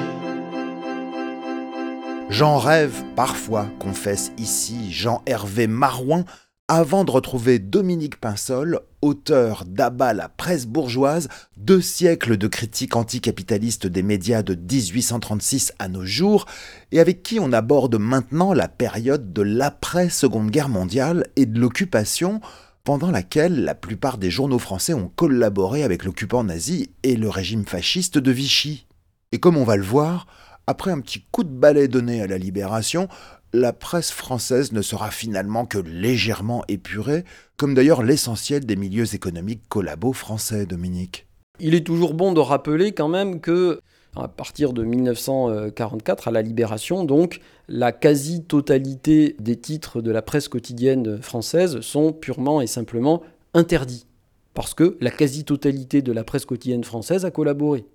[2.29, 6.23] J'en rêve parfois, confesse ici Jean-Hervé Marouin,
[6.69, 13.87] avant de retrouver Dominique Pinsol, auteur d'Abat la presse bourgeoise, deux siècles de critique anticapitaliste
[13.87, 16.45] des médias de 1836 à nos jours,
[16.91, 22.41] et avec qui on aborde maintenant la période de l'après-seconde guerre mondiale et de l'occupation,
[22.83, 27.65] pendant laquelle la plupart des journaux français ont collaboré avec l'occupant nazi et le régime
[27.65, 28.87] fasciste de Vichy.
[29.31, 30.27] Et comme on va le voir,
[30.67, 33.07] après un petit coup de balai donné à la libération,
[33.53, 37.23] la presse française ne sera finalement que légèrement épurée,
[37.55, 41.27] comme d'ailleurs l'essentiel des milieux économiques collabos français, Dominique.
[41.59, 43.79] Il est toujours bon de rappeler quand même que
[44.15, 50.47] à partir de 1944, à la Libération, donc, la quasi-totalité des titres de la presse
[50.47, 53.21] quotidienne française sont purement et simplement
[53.53, 54.07] interdits.
[54.53, 57.85] Parce que la quasi-totalité de la presse quotidienne française a collaboré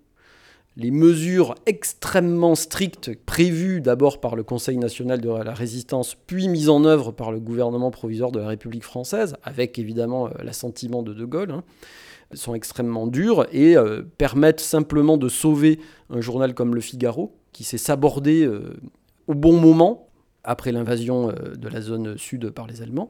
[0.77, 6.68] les mesures extrêmement strictes prévues d'abord par le Conseil national de la résistance, puis mises
[6.68, 11.12] en œuvre par le gouvernement provisoire de la République française, avec évidemment euh, l'assentiment de
[11.12, 11.64] De Gaulle, hein,
[12.33, 17.64] sont extrêmement dures et euh, permettent simplement de sauver un journal comme Le Figaro, qui
[17.64, 18.75] s'est sabordé euh,
[19.27, 20.09] au bon moment
[20.45, 23.09] après l'invasion euh, de la zone sud par les Allemands.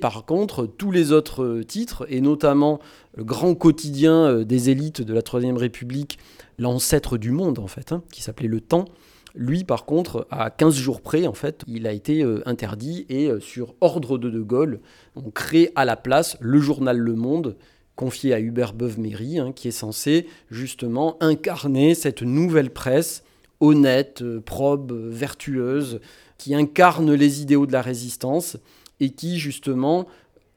[0.00, 2.80] Par contre, tous les autres euh, titres, et notamment
[3.16, 6.18] le grand quotidien euh, des élites de la Troisième République,
[6.58, 8.86] l'ancêtre du monde en fait, hein, qui s'appelait Le Temps,
[9.34, 13.74] lui par contre, à 15 jours près, en fait, il a été interdit et sur
[13.80, 14.80] ordre de De Gaulle,
[15.16, 17.56] on crée à la place le journal Le Monde,
[17.96, 23.24] confié à Hubert Beuve-Méry, hein, qui est censé justement incarner cette nouvelle presse
[23.62, 26.00] honnête, probe, vertueuse,
[26.42, 28.56] qui incarne les idéaux de la résistance
[28.98, 30.08] et qui justement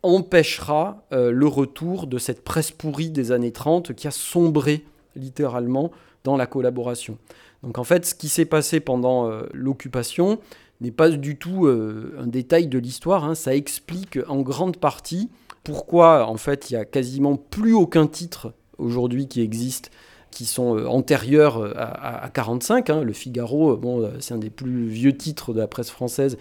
[0.01, 4.83] empêchera euh, le retour de cette presse pourrie des années 30 qui a sombré
[5.15, 5.91] littéralement
[6.23, 7.19] dans la collaboration.
[7.61, 10.39] Donc en fait, ce qui s'est passé pendant euh, l'occupation
[10.81, 13.35] n'est pas du tout euh, un détail de l'histoire, hein.
[13.35, 15.29] ça explique en grande partie
[15.63, 19.91] pourquoi en fait il y a quasiment plus aucun titre aujourd'hui qui existe
[20.35, 22.89] qui sont euh, antérieurs euh, à, à 45.
[22.89, 23.01] hein.
[23.01, 26.37] Le Figaro, euh, bon, c'est un des plus vieux titres de la presse française.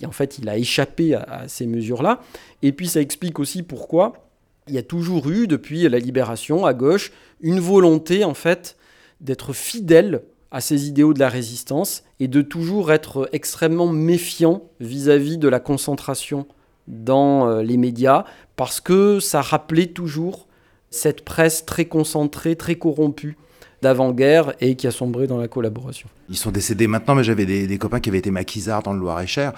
[0.00, 2.20] Et en fait, il a échappé à, ces mesures-là.
[2.60, 4.28] Et puis, ça explique aussi pourquoi
[4.68, 8.76] il y a toujours eu, depuis la libération, à gauche, une volonté, en fait,
[9.20, 15.38] d'être fidèle à ces idéaux de la résistance et de toujours être extrêmement méfiant vis-à-vis
[15.38, 16.46] de la concentration
[16.88, 18.24] dans les médias,
[18.56, 20.46] parce que ça rappelait toujours
[20.90, 23.36] cette presse très concentrée, très corrompue
[23.82, 26.08] d'avant-guerre et qui a sombré dans la collaboration.
[26.28, 29.52] Ils sont décédés maintenant, mais j'avais des, copains qui avaient été maquisards dans le Loir-et-Cher.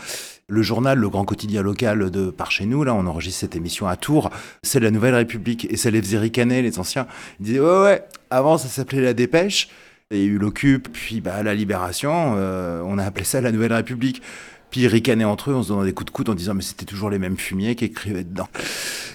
[0.48, 3.86] Le journal, le grand quotidien local de par chez nous, là, on enregistre cette émission
[3.86, 4.30] à Tours,
[4.62, 5.66] c'est la Nouvelle République.
[5.70, 7.06] Et ça les faisait ricaner, les anciens.
[7.40, 9.68] Ils disaient, ouais, ouais, avant ça s'appelait La Dépêche.
[10.10, 13.52] Il y a eu l'Occupe, puis bah, la Libération, euh, on a appelé ça la
[13.52, 14.22] Nouvelle République.
[14.70, 16.62] Puis ils ricanaient entre eux en se donnant des coups de coude en disant mais
[16.62, 18.48] c'était toujours les mêmes fumiers qui écrivaient dedans.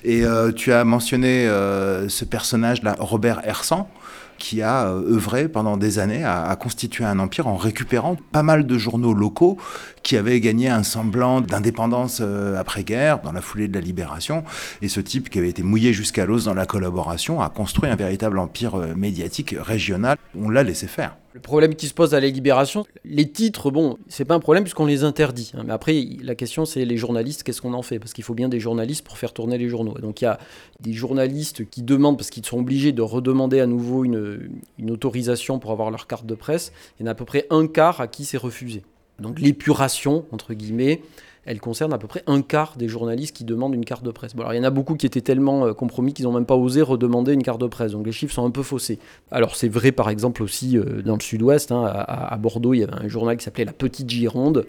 [0.03, 3.89] Et euh, tu as mentionné euh, ce personnage-là, Robert Hersan,
[4.37, 8.43] qui a euh, œuvré pendant des années à, à constituer un empire en récupérant pas
[8.43, 9.57] mal de journaux locaux
[10.03, 14.43] qui avaient gagné un semblant d'indépendance euh, après-guerre, dans la foulée de la libération.
[14.81, 17.95] Et ce type qui avait été mouillé jusqu'à l'os dans la collaboration a construit un
[17.95, 20.17] véritable empire euh, médiatique régional.
[20.37, 21.15] On l'a laissé faire.
[21.33, 24.63] Le problème qui se pose à la libération, les titres, bon, c'est pas un problème
[24.63, 25.51] puisqu'on les interdit.
[25.55, 25.63] hein.
[25.65, 27.97] Mais après, la question c'est les journalistes, qu'est-ce qu'on en fait?
[27.97, 29.95] Parce qu'il faut bien des journalistes pour faire tourner les journaux.
[29.99, 30.37] Donc il y a
[30.79, 35.71] des journalistes qui demandent, parce qu'ils sont obligés de redemander à nouveau une autorisation pour
[35.71, 36.71] avoir leur carte de presse.
[36.99, 38.83] Il y en a à peu près un quart à qui c'est refusé.
[39.19, 41.01] Donc l'épuration, entre guillemets,
[41.45, 44.35] elle concerne à peu près un quart des journalistes qui demandent une carte de presse.
[44.35, 46.45] Bon, alors il y en a beaucoup qui étaient tellement euh, compromis qu'ils n'ont même
[46.45, 47.91] pas osé redemander une carte de presse.
[47.91, 48.99] Donc les chiffres sont un peu faussés.
[49.31, 52.83] Alors c'est vrai par exemple aussi euh, dans le sud-ouest, hein, à, Bordeaux, il y
[52.83, 54.65] avait un journal qui s'appelait La Petite Gironde.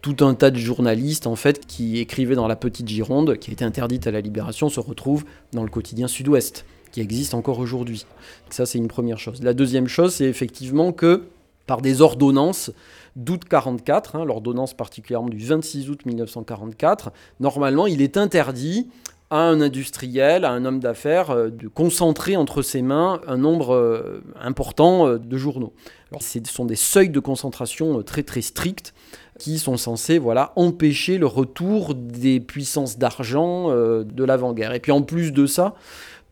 [0.00, 3.52] Tout un tas de journalistes en fait qui écrivaient dans La Petite Gironde, qui a
[3.52, 8.04] été interdite à la Libération, se retrouvent dans le quotidien sud-ouest, qui existe encore aujourd'hui.
[8.48, 9.42] Ça c'est une première chose.
[9.42, 11.24] La deuxième chose, c'est effectivement que
[11.68, 12.72] par des ordonnances
[13.14, 18.88] d'août 44, hein, l'ordonnance particulièrement du 26 août 1944, normalement il est interdit
[19.30, 23.74] à un industriel, à un homme d'affaires, euh, de concentrer entre ses mains un nombre
[23.74, 25.74] euh, important euh, de journaux.
[26.18, 28.94] Ce sont des seuils de concentration très très stricts
[29.38, 34.72] qui sont censés voilà, empêcher le retour des puissances d'argent de l'avant-guerre.
[34.72, 35.74] Et puis en plus de ça,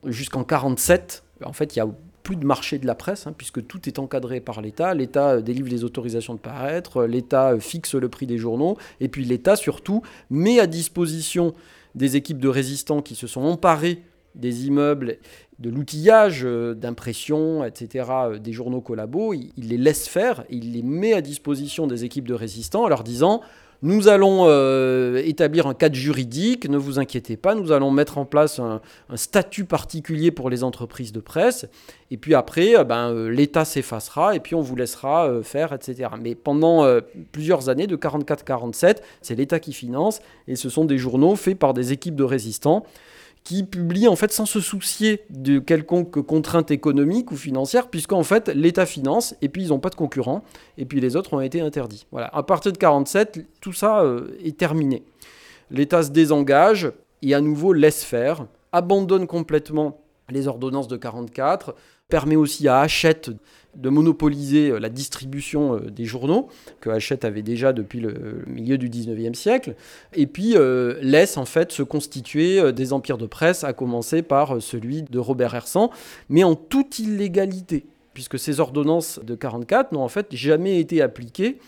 [0.06, 1.88] jusqu'en 47, en fait, il y a
[2.26, 4.94] plus de marché de la presse, hein, puisque tout est encadré par l'État.
[4.94, 8.76] L'État euh, délivre les autorisations de paraître, euh, l'État euh, fixe le prix des journaux,
[8.98, 11.54] et puis l'État surtout met à disposition
[11.94, 14.02] des équipes de résistants qui se sont emparés
[14.34, 15.18] des immeubles,
[15.60, 21.22] de l'outillage, d'impression, etc., des journaux collabos, il les laisse faire, il les met à
[21.22, 23.40] disposition des équipes de résistants en leur disant
[23.82, 28.24] nous allons euh, établir un cadre juridique, ne vous inquiétez pas, nous allons mettre en
[28.24, 28.80] place un,
[29.14, 31.66] statut particulier pour les entreprises de presse,
[32.10, 36.10] et puis après, euh, ben, euh, l'État s'effacera, et puis on vous laissera faire, etc.
[36.20, 36.86] Mais pendant
[37.32, 41.74] plusieurs années, de 44-47, c'est l'État qui finance, et ce sont des journaux faits par
[41.74, 42.84] des équipes de résistants
[43.46, 48.48] qui publient en fait sans se soucier de quelconque contrainte économique ou financière, puisqu'en fait
[48.48, 50.42] l'État finance et puis ils n'ont pas de concurrents
[50.78, 52.06] et puis les autres ont été interdits.
[52.10, 52.26] Voilà.
[52.34, 55.04] À partir de 47, tout ça euh, est terminé.
[55.70, 56.90] L'État se désengage
[57.22, 61.76] et à nouveau laisse faire, abandonne complètement les ordonnances de 44,
[62.08, 63.30] permet aussi à Hachette
[63.74, 66.48] de monopoliser euh, la distribution euh, des journaux,
[66.80, 69.74] que Hachette avait déjà depuis le milieu du 19e siècle,
[70.14, 74.62] et puis euh, laisse en fait se constituer des empires de presse, à commencer par
[74.62, 75.90] celui de Robert Hersan,
[76.28, 77.84] mais en toute illégalité,
[78.14, 81.58] puisque ces ordonnances de 44 n'ont en fait jamais été appliquées,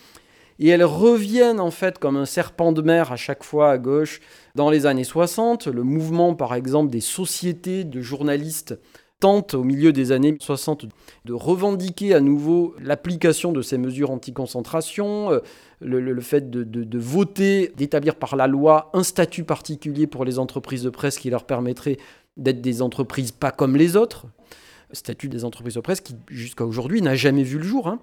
[0.61, 4.20] et elles reviennent en fait comme un serpent de mer à chaque fois à gauche
[4.57, 5.68] dans les années 60.
[5.68, 8.76] Le mouvement par exemple des sociétés de journalistes
[9.20, 10.86] tente au milieu des années 60
[11.24, 15.40] de revendiquer à nouveau l'application de ces mesures anti-concentration, euh,
[15.80, 20.90] le, fait de voter, d'établir par la loi un statut particulier pour les entreprises de
[20.90, 21.98] presse qui leur permettrait
[22.36, 24.26] d'être des entreprises pas comme les autres.
[24.92, 27.88] Statut des entreprises de presse qui, jusqu'à aujourd'hui, n'a jamais vu le jour.
[27.88, 27.98] hein.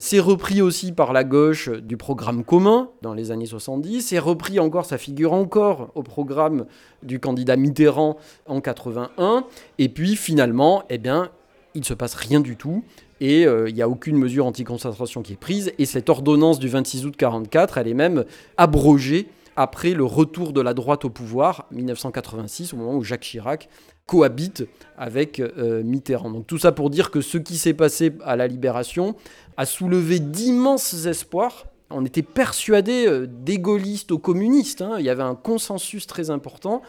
[0.00, 4.00] C'est repris aussi par la gauche du programme commun dans les années 70.
[4.00, 6.66] C'est repris encore, ça figure encore au programme
[7.02, 9.44] du candidat Mitterrand en 81.
[9.78, 11.30] Et puis finalement, eh bien,
[11.74, 12.84] il ne se passe rien du tout.
[13.20, 15.72] Et euh, il n'y a aucune mesure anti-concentration qui est prise.
[15.78, 18.24] Et cette ordonnance du 26 août 44, elle est même
[18.56, 19.26] abrogée
[19.56, 23.68] après le retour de la droite au pouvoir, 1986, au moment où Jacques Chirac
[24.06, 24.64] cohabite
[24.96, 26.30] avec euh, Mitterrand.
[26.30, 29.16] Donc tout ça pour dire que ce qui s'est passé à la Libération
[29.58, 31.66] a soulevé d'immenses espoirs.
[31.90, 34.82] On était persuadé euh, des gaullistes aux communistes.
[34.82, 34.96] hein.
[35.00, 36.80] Il y avait un consensus très important.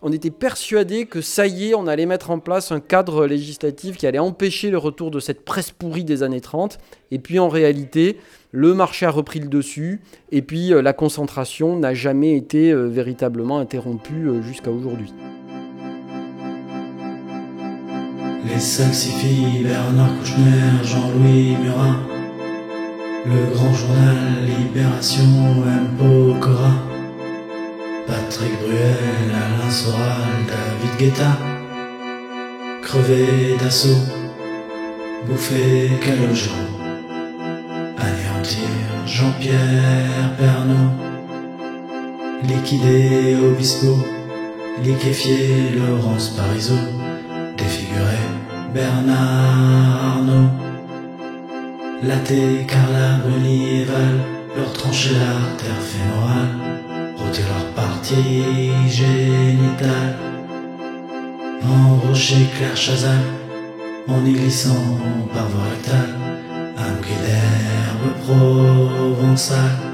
[0.00, 3.96] On était persuadé que ça y est, on allait mettre en place un cadre législatif
[3.96, 6.78] qui allait empêcher le retour de cette presse pourrie des années 30.
[7.10, 8.18] Et puis en réalité,
[8.52, 10.00] le marché a repris le dessus.
[10.32, 15.12] Et puis euh, la concentration n'a jamais été euh, véritablement interrompue jusqu'à aujourd'hui.
[18.46, 21.96] Les salsifis, Bernard Kouchner, Jean-Louis Murat.
[23.26, 24.16] Le grand journal
[24.46, 25.22] Libération,
[25.66, 25.88] M.
[25.98, 26.72] Pokora.
[28.06, 31.38] Patrick Bruel, Alain Soral, David Guetta.
[32.82, 34.04] Crevé d'assaut,
[35.26, 36.54] bouffé Calogero.
[37.98, 38.68] Anéantir
[39.04, 40.92] Jean-Pierre Pernaud.
[42.44, 43.98] Liquider Obispo,
[44.84, 46.98] liquéfier Laurence Parisot
[47.58, 48.27] défiguré
[48.74, 50.50] Bernard Arnault.
[52.02, 53.84] Laté Carla Bruni
[54.56, 56.54] leur trancher l'artère fémorale,
[57.16, 60.16] rôtir leur partie génitale.
[61.62, 63.22] Embrocher Claire Chazal,
[64.08, 64.98] en y glissant
[65.34, 65.64] par voie
[66.76, 69.87] un bouquet d'herbe provençale.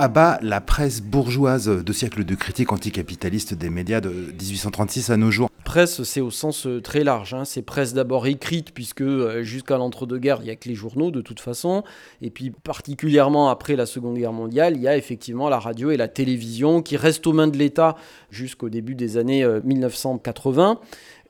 [0.00, 5.32] Abat la presse bourgeoise de siècles de critique anticapitaliste des médias de 1836 à nos
[5.32, 5.50] jours.
[5.64, 7.34] Presse, c'est au sens euh, très large.
[7.34, 7.44] hein.
[7.44, 11.20] C'est presse d'abord écrite, puisque euh, jusqu'à l'entre-deux-guerres, il n'y a que les journaux de
[11.20, 11.82] toute façon.
[12.22, 15.96] Et puis particulièrement après la Seconde Guerre mondiale, il y a effectivement la radio et
[15.96, 17.96] la télévision qui restent aux mains de l'État
[18.30, 20.78] jusqu'au début des années euh, 1980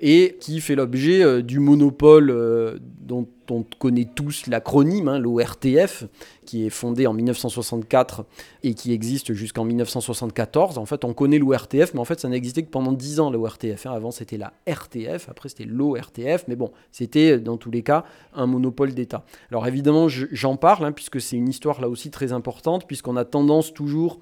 [0.01, 6.05] et qui fait l'objet euh, du monopole euh, dont on connaît tous l'acronyme, hein, l'ORTF,
[6.45, 8.25] qui est fondé en 1964
[8.63, 10.79] et qui existe jusqu'en 1974.
[10.79, 13.87] En fait, on connaît l'ORTF, mais en fait, ça n'existait que pendant 10 ans, l'ORTF.
[13.87, 13.93] hein.
[13.93, 18.47] Avant, c'était la RTF, après, c'était l'ORTF, mais bon, c'était dans tous les cas un
[18.47, 19.25] monopole d'État.
[19.51, 23.17] Alors évidemment, je- j'en parle, hein, puisque c'est une histoire là aussi très importante, puisqu'on
[23.17, 24.19] a tendance toujours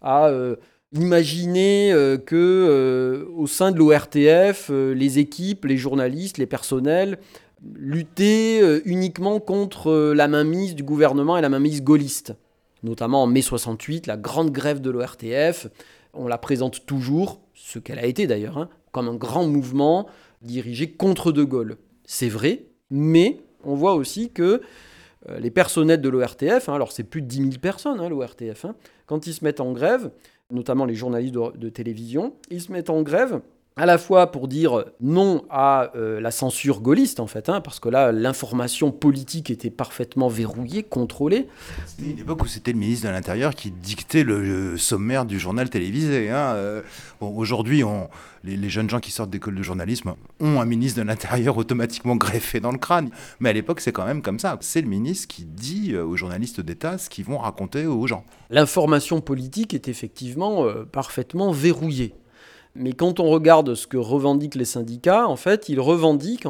[0.00, 0.28] à...
[0.28, 0.56] euh,
[0.92, 7.18] Imaginez euh, que euh, au sein de l'ORTF, euh, les équipes, les journalistes, les personnels
[7.74, 12.34] luttaient euh, uniquement contre la mainmise du gouvernement et la mainmise gaulliste.
[12.82, 15.66] Notamment en mai 68, la grande grève de l'ORTF,
[16.14, 20.06] on la présente toujours, ce qu'elle a été d'ailleurs, hein, comme un grand mouvement
[20.40, 21.76] dirigé contre De Gaulle.
[22.04, 24.62] C'est vrai, mais on voit aussi que
[25.40, 28.66] les personnels de l'ORTF, hein, alors c'est plus de 10 000 personnes hein, l'ORTF,
[29.06, 30.10] quand ils se mettent en grève,
[30.50, 33.40] notamment les journalistes de, télévision, ils se mettent en grève
[33.78, 37.78] à la fois pour dire non à euh, la censure gaulliste, en fait, hein, parce
[37.78, 41.46] que là, l'information politique était parfaitement verrouillée, contrôlée.
[41.86, 45.38] C'était une époque où c'était le ministre de l'Intérieur qui dictait le euh, sommaire du
[45.38, 46.28] journal télévisé.
[46.28, 46.82] hein, euh.
[47.20, 47.82] Bon, Aujourd'hui,
[48.44, 52.16] les, les jeunes gens qui sortent d'école de journalisme ont un ministre de l'Intérieur automatiquement
[52.16, 53.10] greffé dans le crâne.
[53.38, 54.56] Mais à l'époque, c'est quand même comme ça.
[54.60, 58.24] C'est le ministre qui dit aux journalistes d'État ce qu'ils vont raconter aux gens.
[58.50, 62.14] L'information politique est effectivement euh, parfaitement verrouillée.
[62.78, 66.46] Mais quand on regarde ce que revendiquent les syndicats, en fait, ils revendiquent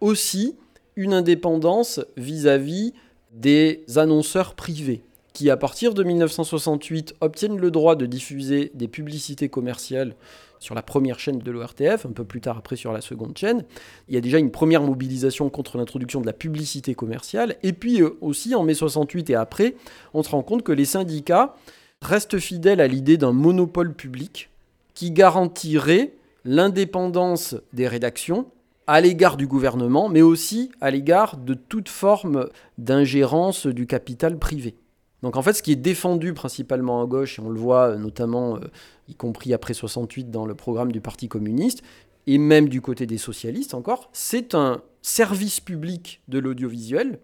[0.00, 0.56] aussi
[0.96, 2.92] une indépendance vis-à-vis
[3.32, 5.02] des annonceurs privés
[5.32, 10.14] qui, à partir de 1968, obtiennent le droit de diffuser des publicités commerciales
[10.60, 13.64] sur la première chaîne de l'ORTF, un peu plus tard après sur la seconde chaîne.
[14.08, 17.56] Il y a déjà une première mobilisation contre l'introduction de la publicité commerciale.
[17.64, 19.74] Et puis euh, aussi, en mai 68 et après,
[20.14, 21.56] on se rend compte que les syndicats
[22.00, 24.50] restent fidèles à l'idée d'un monopole public
[24.94, 26.14] qui garantirait
[26.44, 28.46] l'indépendance des rédactions
[28.86, 34.74] à l'égard du gouvernement, mais aussi à l'égard de toute forme d'ingérence du capital privé.
[35.22, 37.96] Donc en fait, ce qui est défendu principalement à gauche, et on le voit euh,
[37.96, 38.60] notamment, euh,
[39.08, 41.82] y compris après 68 dans le programme du Parti communiste,
[42.26, 47.20] et même du côté des socialistes encore, c'est un service public de l'audiovisuel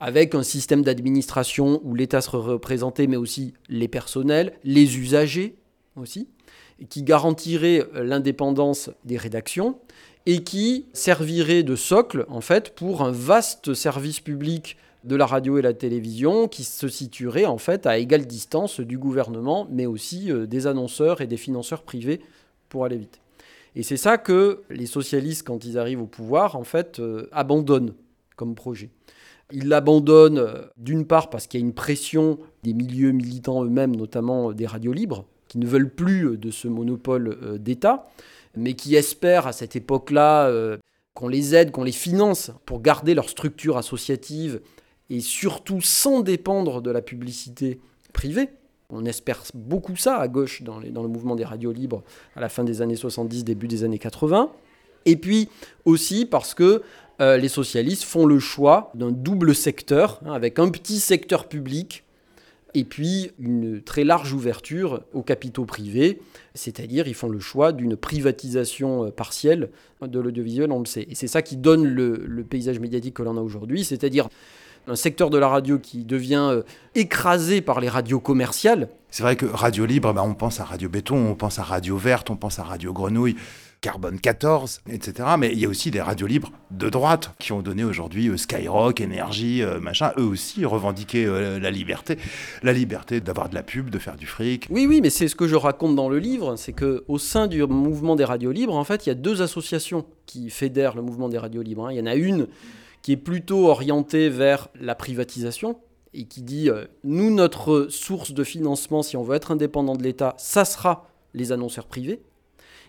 [0.00, 5.56] avec un système d'administration où l'État serait représenté, mais aussi les personnels, les usagers
[5.96, 6.28] aussi,
[6.88, 9.78] qui garantirait l'indépendance des rédactions
[10.26, 15.58] et qui servirait de socle en fait pour un vaste service public de la radio
[15.58, 20.30] et la télévision qui se situerait en fait à égale distance du gouvernement, mais aussi
[20.30, 22.20] euh, des annonceurs et des financeurs privés
[22.68, 23.20] pour aller vite.
[23.74, 27.94] Et c'est ça que les socialistes, quand ils arrivent au pouvoir, en fait, euh, abandonnent
[28.36, 28.90] comme projet.
[29.52, 33.94] Ils l'abandonnent euh, d'une part parce qu'il y a une pression des milieux militants eux-mêmes,
[33.96, 38.08] notamment des radios libres, qui ne veulent plus de ce monopole d'État,
[38.56, 40.50] mais qui espèrent à cette époque-là
[41.14, 44.60] qu'on les aide, qu'on les finance pour garder leur structure associative
[45.10, 47.80] et surtout sans dépendre de la publicité
[48.12, 48.50] privée.
[48.90, 52.02] On espère beaucoup ça à gauche dans, le mouvement des radios libres
[52.36, 54.50] à la fin des années 70, début des années 80.
[55.06, 55.48] Et puis
[55.84, 56.82] aussi parce que
[57.20, 62.04] euh, les socialistes font le choix d'un double secteur, hein, avec un petit secteur public
[62.74, 66.20] et puis une très large ouverture aux capitaux privés,
[66.54, 69.70] c'est-à-dire ils font le choix d'une privatisation euh, partielle
[70.02, 71.06] de l'audiovisuel, on le sait.
[71.10, 74.28] Et c'est ça qui donne le, paysage médiatique que l'on a aujourd'hui, c'est-à-dire
[74.86, 76.62] un secteur de la radio qui devient euh,
[76.94, 78.88] écrasé par les radios commerciales.
[79.10, 81.96] C'est vrai que radio libre, bah, on pense à radio béton, on pense à radio
[81.96, 83.36] verte, on pense à radio grenouille.
[83.80, 85.28] Carbone 14, etc.
[85.38, 88.36] Mais il y a aussi des radios libres de droite qui ont donné aujourd'hui euh,
[88.36, 90.12] Skyrock, Énergie, euh, machin.
[90.18, 91.26] Eux aussi revendiquaient
[91.60, 92.18] la liberté,
[92.62, 94.66] la liberté d'avoir de la pub, de faire du fric.
[94.70, 97.46] Oui, oui, mais c'est ce que je raconte dans le livre, c'est que au sein
[97.46, 101.02] du mouvement des radios libres, en fait, il y a deux associations qui fédèrent le
[101.02, 101.86] mouvement des radios libres.
[101.86, 101.92] Hein.
[101.92, 102.48] Il y en a une
[103.02, 105.78] qui est plutôt orienté vers la privatisation
[106.14, 110.02] et qui dit euh, nous, notre source de financement, si on veut être indépendant de
[110.02, 112.20] l'État, ça sera les annonceurs privés.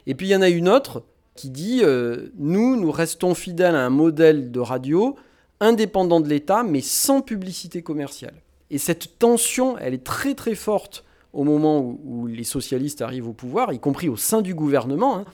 [0.08, 1.04] Et puis il y en a une autre
[1.40, 5.16] qui dit euh, nous, nous restons fidèles à un modèle de radio
[5.62, 8.34] indépendant de l'État, mais sans publicité commerciale.
[8.72, 13.34] Et cette tension, elle est très très forte au moment où, les socialistes arrivent au
[13.34, 15.18] pouvoir, y compris au sein du gouvernement.
[15.18, 15.26] Hein.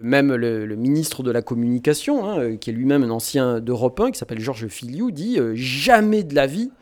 [0.00, 4.10] Même le, ministre de la Communication, hein, euh, qui est lui-même un ancien d'Europe 1,
[4.10, 6.72] qui s'appelle Georges Filiou, dit euh, jamais de la vie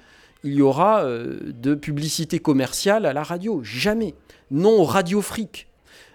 [0.44, 3.60] il y aura de publicité commerciale à la radio.
[3.62, 4.16] Jamais.
[4.50, 5.68] Non au radio fric.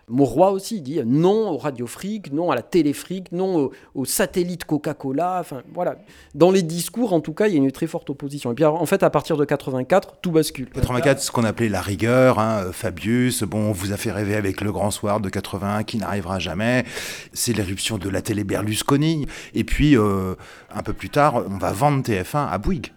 [0.10, 4.64] Mauroy aussi dit non au Radio Fric, non à la Télé Fric, non au, satellite
[4.64, 5.40] Coca-Cola.
[5.42, 5.98] Enfin, voilà.
[6.34, 8.54] Dans les discours, en tout cas, il y a une très forte opposition.
[8.54, 10.70] Et puis, en fait, à partir de 84, tout bascule.
[10.70, 14.62] 84, ce qu'on appelait la rigueur, hein, Fabius, bon, on vous a fait rêver avec
[14.62, 16.86] le Grand Soir de 81 qui n'arrivera jamais.
[17.34, 19.26] C'est l'éruption de la télé Berlusconi.
[19.56, 20.36] Et puis, euh,
[20.74, 22.94] un peu plus tard, on va vendre TF1 à Bouygues.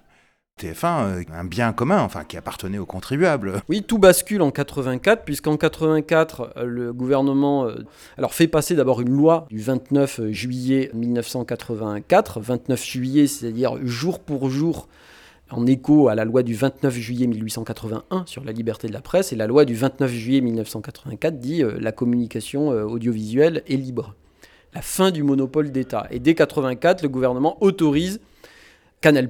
[0.61, 3.63] TF1, euh, un bien commun, enfin qui appartenait aux contribuables.
[3.69, 7.85] Oui, tout bascule en 84, puisqu'en 84, euh, le gouvernement euh,
[8.19, 14.51] alors fait passer d'abord une loi du 29 juillet 1984, 29 juillet, c'est-à-dire jour pour
[14.51, 14.89] jour
[15.51, 19.33] en écho à la loi du 29 juillet 1881 sur la liberté de la presse,
[19.33, 24.15] et la loi du 29 juillet 1984 dit la communication audiovisuelle est libre.
[24.75, 26.07] La fin du monopole d'État.
[26.13, 28.21] Et dès 84, le gouvernement autorise
[29.01, 29.29] Canal+,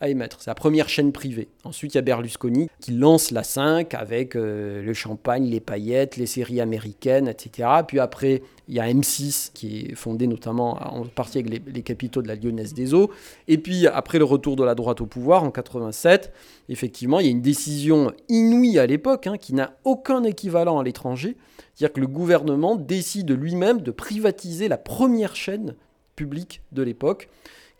[0.00, 0.38] à émettre.
[0.40, 1.48] C'est la première chaîne privée.
[1.64, 6.16] Ensuite, il y a Berlusconi qui lance la 5 avec euh, le champagne, les paillettes,
[6.16, 7.68] les séries américaines, etc.
[7.86, 12.22] Puis après, il y a M6 qui est fondé notamment en partie avec les, capitaux
[12.22, 13.10] de la Lyonnaise des Eaux.
[13.46, 16.32] Et puis après le retour de la droite au pouvoir en 87,
[16.68, 20.84] effectivement, il y a une décision inouïe à l'époque hein, qui n'a aucun équivalent à
[20.84, 21.36] l'étranger.
[21.74, 25.74] C'est-à-dire que le gouvernement décide lui-même de privatiser la première chaîne
[26.16, 27.28] publique de l'époque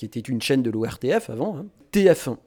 [0.01, 2.39] qui était une chaîne de l'ORTF avant, hein, TF1.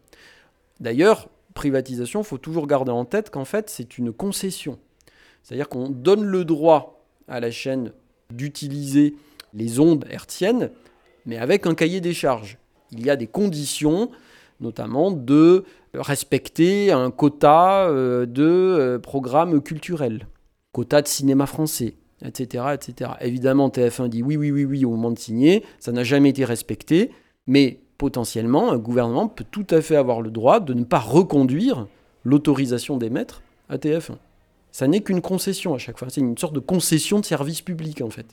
[0.80, 4.80] D'ailleurs, privatisation, il faut toujours garder en tête qu'en fait, c'est une concession.
[5.44, 7.92] C'est-à-dire qu'on donne le droit à la chaîne
[8.32, 9.14] d'utiliser
[9.54, 10.72] les ondes hertziennes,
[11.28, 12.58] mais avec un cahier des charges.
[12.92, 14.10] Il y a des conditions,
[14.60, 20.26] notamment de respecter un quota euh, de euh, programmes culturels,
[20.72, 23.12] quota de cinéma français, etc., etc.
[23.22, 26.46] Évidemment, TF1 dit oui, oui, oui, oui au moment de signer, ça n'a jamais été
[26.46, 27.12] respecté.
[27.48, 31.88] Mais potentiellement, un gouvernement peut tout à fait avoir le droit de ne pas reconduire
[32.24, 34.16] l'autorisation d'émettre à TF1.
[34.72, 36.08] Ça n'est qu'une concession à chaque fois.
[36.10, 38.26] C'est une sorte de concession de service public en fait.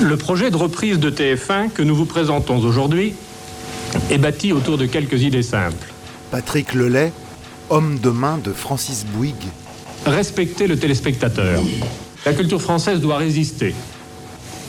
[0.00, 3.14] Le projet de reprise de TF1 que nous vous présentons aujourd'hui
[4.10, 5.92] est bâti autour de quelques idées simples.
[6.30, 7.12] Patrick Lelay,
[7.70, 9.34] homme de main de Francis Bouygues.
[10.06, 11.62] Respecter le téléspectateur.
[12.24, 13.74] La culture française doit résister.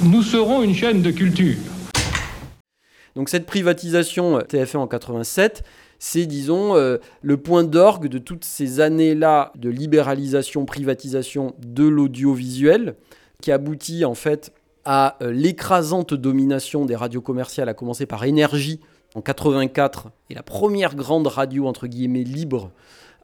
[0.03, 1.57] Nous serons une chaîne de culture.
[3.15, 5.63] Donc cette privatisation euh, TF1 en 87,
[5.99, 12.95] c'est, disons, euh, le point d'orgue de toutes ces années-là de libéralisation, privatisation de l'audiovisuel,
[13.41, 14.53] qui aboutit en fait
[14.85, 18.79] à euh, l'écrasante domination des radios commerciales, à commencer par Énergie,
[19.15, 22.71] en 84 est la première grande radio entre guillemets libre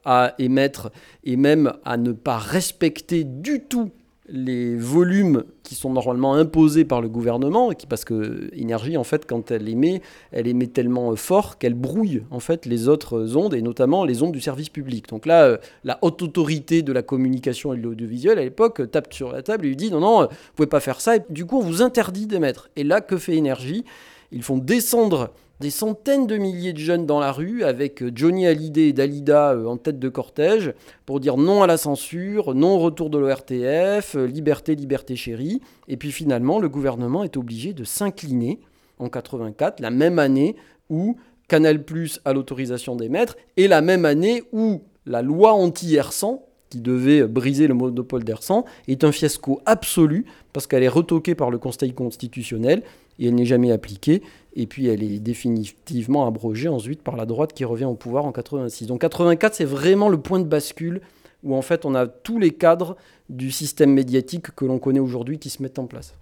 [0.06, 0.92] à émettre
[1.24, 3.92] et même à ne pas respecter du tout
[4.32, 9.26] les volumes qui sont normalement imposés par le gouvernement, qui, parce que énergie, en fait,
[9.26, 10.02] quand elle émet,
[10.32, 14.32] elle émet tellement fort qu'elle brouille en fait les autres ondes et notamment les ondes
[14.32, 15.10] du service public.
[15.10, 19.14] Donc là, euh, la haute autorité de la communication et de l'audiovisuel à l'époque tape
[19.14, 21.18] sur la table et lui dit non non, vous pouvez pas faire ça.
[21.18, 22.70] Et du coup, on vous interdit d'émettre.
[22.76, 23.86] Et là, que fait énergie
[24.32, 28.48] Ils font descendre des centaines de milliers de jeunes dans la rue avec euh, Johnny
[28.48, 30.74] Hallyday et Dalida euh, en tête de cortège
[31.06, 35.62] pour dire non à la censure, non au retour de l'ORTF, euh, liberté, liberté chérie.
[35.88, 38.60] Et puis finalement, le gouvernement est obligé de s'incliner
[39.00, 40.56] en 84, la même année
[40.90, 46.80] où Canal Plus a l'autorisation d'émettre et la même année où la loi anti-R100 qui
[46.80, 51.58] devait briser le monopole d'Air100 est un fiasco absolu parce qu'elle est retoquée par le
[51.58, 52.84] Conseil constitutionnel
[53.18, 54.22] et elle n'est jamais appliquée.
[54.60, 58.34] Et puis elle est définitivement abrogée ensuite par la droite qui revient au pouvoir en
[58.34, 58.88] 86.
[58.88, 61.00] Donc 84, c'est vraiment le point de bascule
[61.44, 62.98] où en fait on a tous les cadres
[63.30, 66.14] du système médiatique que l'on connaît aujourd'hui qui se mettent en place.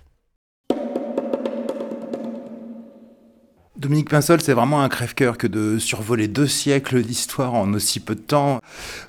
[3.75, 8.13] Dominique Pinsol, c'est vraiment un crève-cœur que de survoler deux siècles d'histoire en aussi peu
[8.13, 8.59] de temps.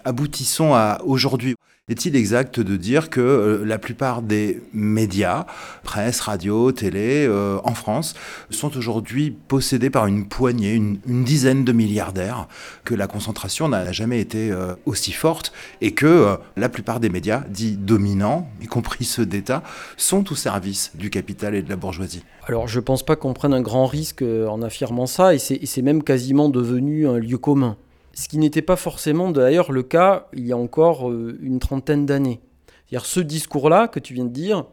[0.07, 1.55] Aboutissons à aujourd'hui.
[1.89, 5.47] Est-il exact de dire que euh, la plupart des médias,
[5.85, 8.15] presse, radio, télé, euh, en France,
[8.51, 12.47] sont aujourd'hui possédés par une poignée, une, dizaine de milliardaires,
[12.85, 17.43] que la concentration n'a jamais été euh, aussi forte et que la plupart des médias,
[17.49, 19.63] dits dominants, y compris ceux d'État,
[19.97, 22.23] sont au service du capital et de la bourgeoisie?
[22.47, 25.83] Alors je ne pense pas qu'on prenne un grand risque en affirmant ça et c'est
[25.83, 27.77] même quasiment devenu un lieu commun
[28.19, 32.05] ce qui n'était pas forcément d'ailleurs le cas il y a encore euh, une trentaine
[32.05, 32.41] d'années.
[32.89, 34.65] C'est-à-dire ce discours-là que tu viens de dire,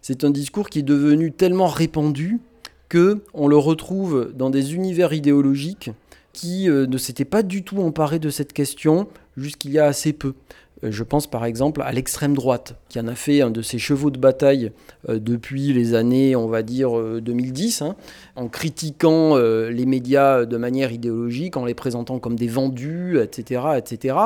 [0.00, 2.40] c'est un discours qui est devenu tellement répandu
[2.88, 5.90] que on le retrouve dans des univers idéologiques
[6.32, 10.14] qui euh, ne s'étaient pas du tout emparés de cette question jusqu'il y a assez
[10.14, 10.32] peu.
[10.82, 13.78] Euh, je pense par exemple à l'extrême droite, qui en a fait un de ses
[13.78, 14.72] chevaux de bataille
[15.08, 17.96] euh, depuis les années, on va dire, 2010, euh, hein,
[18.36, 23.62] en critiquant les médias de manière idéologique, en les présentant comme des vendus, etc.
[23.76, 24.16] etc.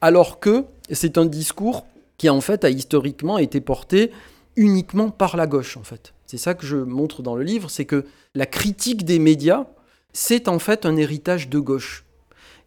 [0.00, 1.86] alors que c'est un discours
[2.16, 4.10] qui en fait a historiquement été porté
[4.56, 6.14] uniquement par la gauche en fait.
[6.26, 9.66] C'est ça que je montre dans le livre, c'est que la critique des médias,
[10.12, 12.04] c'est en fait un héritage de gauche.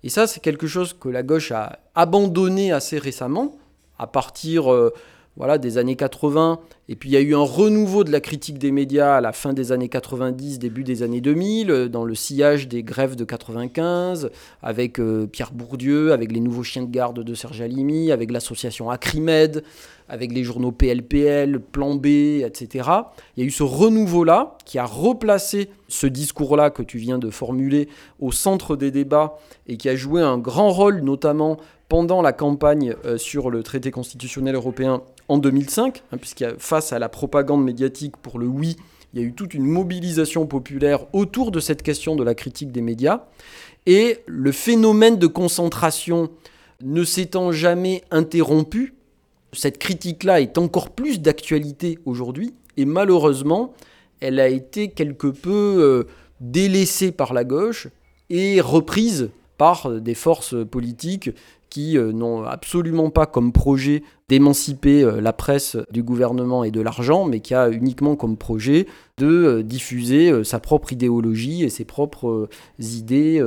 [0.04, 3.58] Et ça, c'est quelque chose que la gauche a abandonné assez récemment,
[4.00, 4.94] à partir euh,
[5.38, 6.60] voilà, des années 80.
[6.90, 9.32] Et puis il y a eu un renouveau de la critique des médias à la
[9.32, 13.24] fin des années 90, début des années 2000, euh, dans le sillage des grèves de
[13.24, 14.30] 95,
[14.62, 18.90] avec euh, Pierre Bourdieu, avec les nouveaux chiens de garde de Serge Alimi, avec l'association
[18.90, 19.64] Acrimed,
[20.10, 22.06] avec les journaux PLPL, Plan B,
[22.44, 22.90] etc.
[23.38, 27.30] Il y a eu ce renouveau-là qui a replacé ce discours-là que tu viens de
[27.30, 27.88] formuler
[28.20, 31.58] au centre des débats et qui a joué un grand rôle, notamment
[31.92, 35.02] pendant la campagne euh, sur le traité constitutionnel européen
[35.32, 38.76] en 2005, hein, puisqu'il face à la propagande médiatique pour le oui,
[39.14, 42.74] il y a eu toute une mobilisation populaire autour de cette question de la critique
[42.74, 43.24] des médias.
[43.86, 46.30] Et le phénomène de concentration
[46.82, 48.94] ne s'étant jamais interrompu,
[49.54, 53.74] cette critique-là est encore plus d'actualité aujourd'hui et malheureusement,
[54.20, 56.04] elle a été quelque peu euh,
[56.42, 57.88] délaissée par la gauche
[58.30, 61.30] et reprise par des forces politiques
[61.72, 66.82] qui euh, n'ont absolument pas comme projet d'émanciper euh, la presse du gouvernement et de
[66.82, 68.86] l'argent, mais qui a uniquement comme projet
[69.18, 72.50] de diffuser sa propre idéologie et ses propres
[72.80, 73.44] idées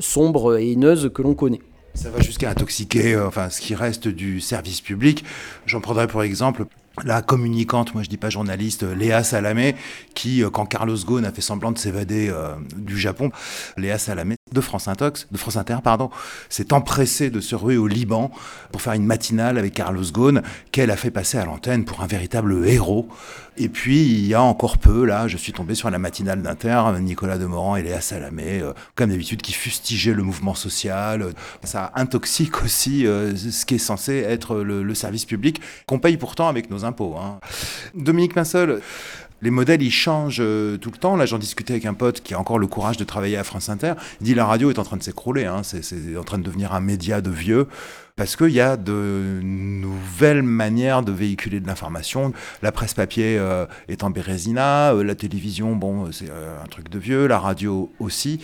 [0.00, 1.60] sombres et haineuses que l'on connaît.
[1.94, 5.24] Ça va jusqu'à intoxiquer euh, enfin, ce qui reste du service public.
[5.64, 6.66] J'en prendrai pour exemple
[7.04, 9.76] la communicante, moi je dis pas journaliste, euh, Léa Salamé,
[10.14, 12.32] qui, euh, quand Carlos Ghosn a fait semblant de s'évader
[12.76, 13.30] du Japon,
[13.76, 16.10] Léa Salamé de France Inter, pardon,
[16.48, 18.30] s'est empressée de se ruer au Liban
[18.72, 20.42] pour faire une matinale avec Carlos Ghosn,
[20.72, 23.08] qu'elle a fait passer à l'antenne pour un véritable héros.
[23.56, 26.82] Et puis, il y a encore peu, là, je suis tombé sur la matinale d'Inter,
[27.00, 31.32] Nicolas Demorand et Léa Salamé, euh, comme d'habitude, qui fustigeaient le mouvement social.
[31.62, 36.48] Ça intoxique aussi euh, ce qui est censé être le, service public, qu'on paye pourtant
[36.48, 37.16] avec nos impôts.
[37.16, 37.38] Hein.
[37.94, 38.80] Dominique Pinsol,
[39.42, 41.16] les modèles, ils changent euh, tout le temps.
[41.16, 43.68] Là, j'en discutais avec un pote qui a encore le courage de travailler à France
[43.68, 43.94] Inter.
[44.20, 45.62] Il dit la radio est en train de s'écrouler, hein.
[45.62, 47.68] c'est en train de devenir un média de vieux,
[48.16, 52.32] parce qu'il y a de nouvelles manières de véhiculer de l'information.
[52.62, 56.98] La presse papier euh, est en bérésina, euh, la télévision, bon, c'est un truc de
[56.98, 58.40] vieux, la radio aussi.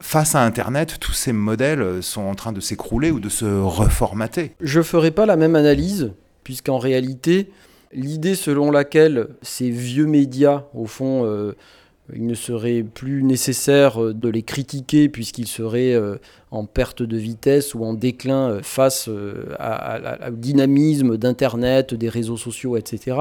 [0.00, 4.52] Face à Internet, tous ces modèles sont en train de s'écrouler ou de se reformater.
[4.60, 6.12] Je ne ferai pas la même analyse,
[6.42, 7.50] puisqu'en réalité,
[7.92, 11.56] L'idée selon laquelle ces vieux médias, au fond, euh,
[12.14, 16.16] il ne serait plus nécessaire euh, de les critiquer puisqu'ils seraient euh,
[16.52, 23.16] en perte de vitesse ou en déclin face au dynamisme d'Internet, des réseaux sociaux, etc.,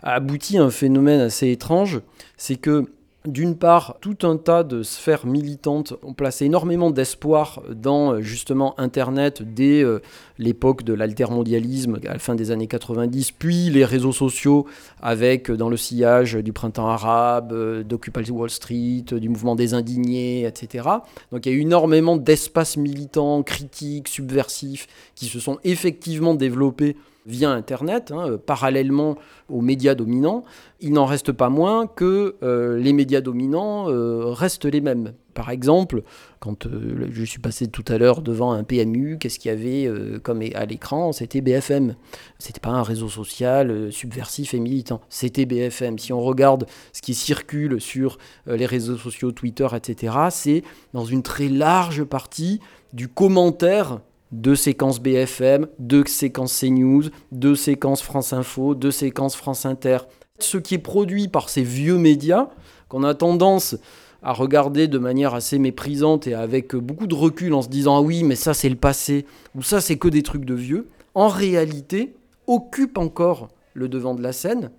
[0.00, 2.00] a abouti à un phénomène assez étrange,
[2.36, 2.84] c'est que
[3.32, 8.78] d'une part, tout un tas de sphères militantes ont placé énormément d'espoir dans euh, justement
[8.78, 10.00] Internet dès euh,
[10.38, 14.66] l'époque de l'altermondialisme à la fin des années 90, puis les réseaux sociaux
[15.00, 17.54] avec euh, dans le sillage du printemps arabe,
[17.84, 20.88] d'Occupy Wall Street, du mouvement des indignés, etc.
[21.32, 26.96] Donc il y a énormément d'espaces militants, critiques, subversifs qui se sont effectivement développés
[27.28, 29.16] via Internet, hein, euh, parallèlement
[29.48, 30.44] aux médias dominants,
[30.80, 35.12] il n'en reste pas moins que euh, les médias dominants euh, restent les mêmes.
[35.34, 36.02] Par exemple,
[36.40, 39.88] quand je suis passé tout à l'heure devant un PMU, qu'est-ce qu'il y avait
[40.24, 41.12] comme à l'écran?
[41.12, 41.94] C'était BFM.
[42.40, 45.00] C'était pas un réseau social subversif et militant.
[45.08, 45.96] C'était BFM.
[46.00, 48.18] Si on regarde ce qui circule sur
[48.48, 52.58] les réseaux sociaux, Twitter, etc., c'est dans une très large partie
[52.92, 54.00] du commentaire
[54.32, 59.98] deux séquences BFM, deux séquences CNews, deux séquences France Info, deux séquences France Inter.
[60.38, 62.48] Ce qui est produit par ces vieux médias,
[62.88, 63.76] qu'on a tendance
[64.22, 68.00] à regarder de manière assez méprisante et avec beaucoup de recul en se disant ah
[68.00, 71.28] oui mais ça c'est le passé ou ça c'est que des trucs de vieux, en
[71.28, 72.14] réalité
[72.46, 74.70] occupe encore le devant de la scène.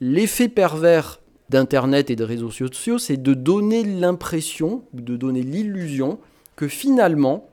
[0.00, 1.20] L'effet pervers
[1.50, 6.18] d'Internet et des réseaux sociaux, c'est de donner l'impression, de donner l'illusion
[6.56, 7.48] que finalement,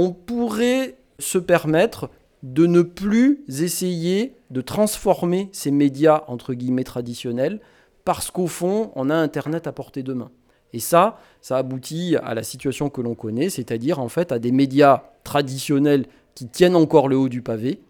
[0.00, 2.08] on pourrait se permettre
[2.44, 7.58] de ne plus essayer de transformer ces médias entre guillemets traditionnels
[8.04, 10.30] parce qu'au fond, on a Internet à portée de main.
[10.72, 14.52] Et ça, ça aboutit à la situation que l'on connaît, c'est-à-dire en fait à des
[14.52, 17.80] médias traditionnels qui tiennent encore le haut du pavé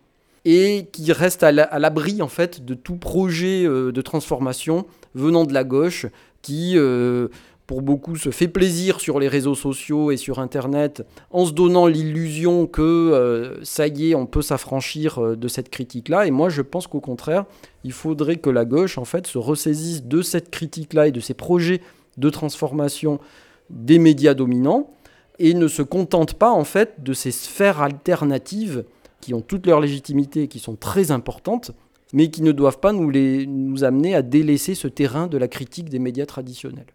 [0.47, 5.53] et qui restent à l'abri en fait de tout projet euh, de transformation venant de
[5.53, 6.07] la gauche
[6.41, 7.29] qui euh,
[7.69, 11.87] pour beaucoup, se fait plaisir sur les réseaux sociaux et sur Internet en se donnant
[11.87, 16.27] l'illusion que euh, ça y est, on peut s'affranchir euh, de cette critique-là.
[16.27, 17.45] Et moi, je pense qu'au contraire,
[17.85, 21.35] il faudrait que la gauche, en fait, se ressaisisse de cette critique-là et de ces
[21.35, 21.83] projets
[22.17, 23.21] de transformation
[23.69, 24.91] des médias dominants
[25.39, 28.87] et ne se contente pas, en fait, de ces sphères alternatives
[29.21, 31.73] qui ont toute leur légitimité et qui sont très importantes,
[32.15, 35.49] mais qui ne doivent pas nous, les, nous amener à délaisser ce terrain de la
[35.49, 36.87] critique des médias traditionnels.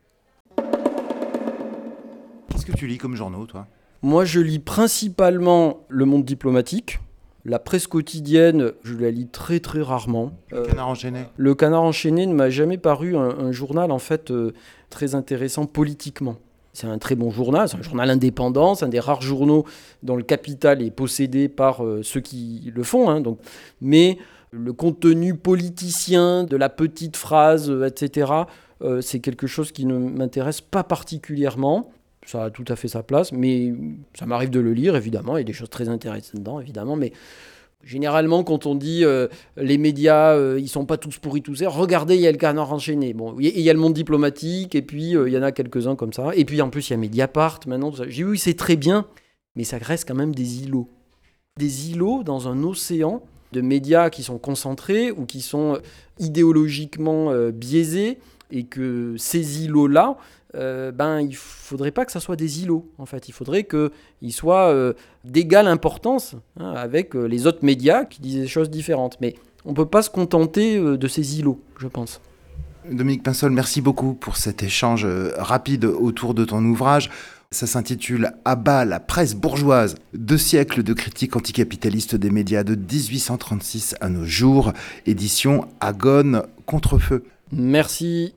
[2.63, 3.67] Qu'est-ce que tu lis comme journaux, toi?
[4.01, 6.99] Moi, je lis principalement Le Monde diplomatique.
[7.43, 10.31] La presse quotidienne, je la lis très très rarement.
[10.49, 14.31] Le euh, Canard enchaîné Le Canard enchaîné ne m'a jamais paru un, journal en fait
[14.31, 14.53] euh,
[14.89, 16.37] très intéressant politiquement.
[16.71, 19.65] C'est un très bon journal, c'est un journal indépendant, c'est un des rares journaux
[20.01, 23.09] dont le capital est possédé par euh, ceux qui le font.
[23.09, 23.39] Hein, donc.
[23.81, 24.19] Mais
[24.51, 28.31] le contenu politicien de la petite phrase, etc.,
[28.99, 31.89] c'est quelque chose qui ne m'intéresse pas particulièrement
[32.25, 33.73] ça a tout à fait sa place, mais
[34.17, 36.95] ça m'arrive de le lire, évidemment, il y a des choses très intéressantes dedans, évidemment,
[36.95, 37.11] mais
[37.83, 41.69] généralement, quand on dit euh, les médias, euh, ils sont pas tous pourris, tous ça,
[41.69, 44.81] regardez, il y a le canard enchaîné, bon, il y, a le monde diplomatique, et
[44.81, 46.95] puis euh, il y en a quelques-uns comme ça, et puis en plus, il y
[46.95, 49.05] a Mediapart, maintenant, j'ai vu, c'est très bien,
[49.55, 50.89] mais ça reste quand même des îlots.
[51.57, 53.21] Des îlots dans un océan
[53.51, 55.77] de médias qui sont concentrés ou qui sont
[56.19, 58.17] idéologiquement biaisés,
[58.49, 60.17] et que ces îlots-là,
[60.55, 63.27] euh, ben, il faudrait pas que ça soit des îlots, en fait.
[63.27, 64.93] Il faudrait qu'ils soient euh,
[65.23, 69.17] d'égale importance hein, avec euh, les autres médias qui disent des choses différentes.
[69.21, 69.35] Mais
[69.65, 72.21] on ne peut pas se contenter euh, de ces îlots, je pense.
[72.89, 77.09] Dominique Pinsol, merci beaucoup pour cet échange rapide autour de ton ouvrage.
[77.49, 82.75] Ça s'intitule À bas la presse bourgeoise, deux siècles de critique anticapitaliste des médias de
[82.75, 84.73] 1836 à nos jours,
[85.05, 87.23] édition Agone Contrefeu.
[87.53, 88.33] Merci.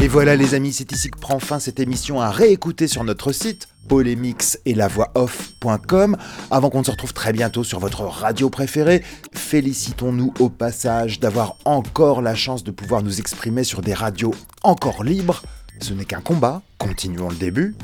[0.00, 3.32] Et voilà les amis, c'est ici que prend fin cette émission à réécouter sur notre
[3.32, 6.16] site polémix et la voix off.com.
[6.50, 9.02] Avant qu'on se retrouve très bientôt sur votre radio préférée,
[9.34, 15.04] félicitons-nous au passage d'avoir encore la chance de pouvoir nous exprimer sur des radios encore
[15.04, 15.42] libres.
[15.80, 17.76] Ce n'est qu'un combat, continuons le début.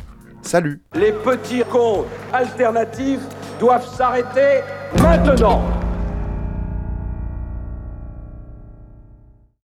[0.42, 3.20] Salut Les petits cons alternatifs
[3.60, 4.60] doivent s'arrêter
[5.00, 5.62] maintenant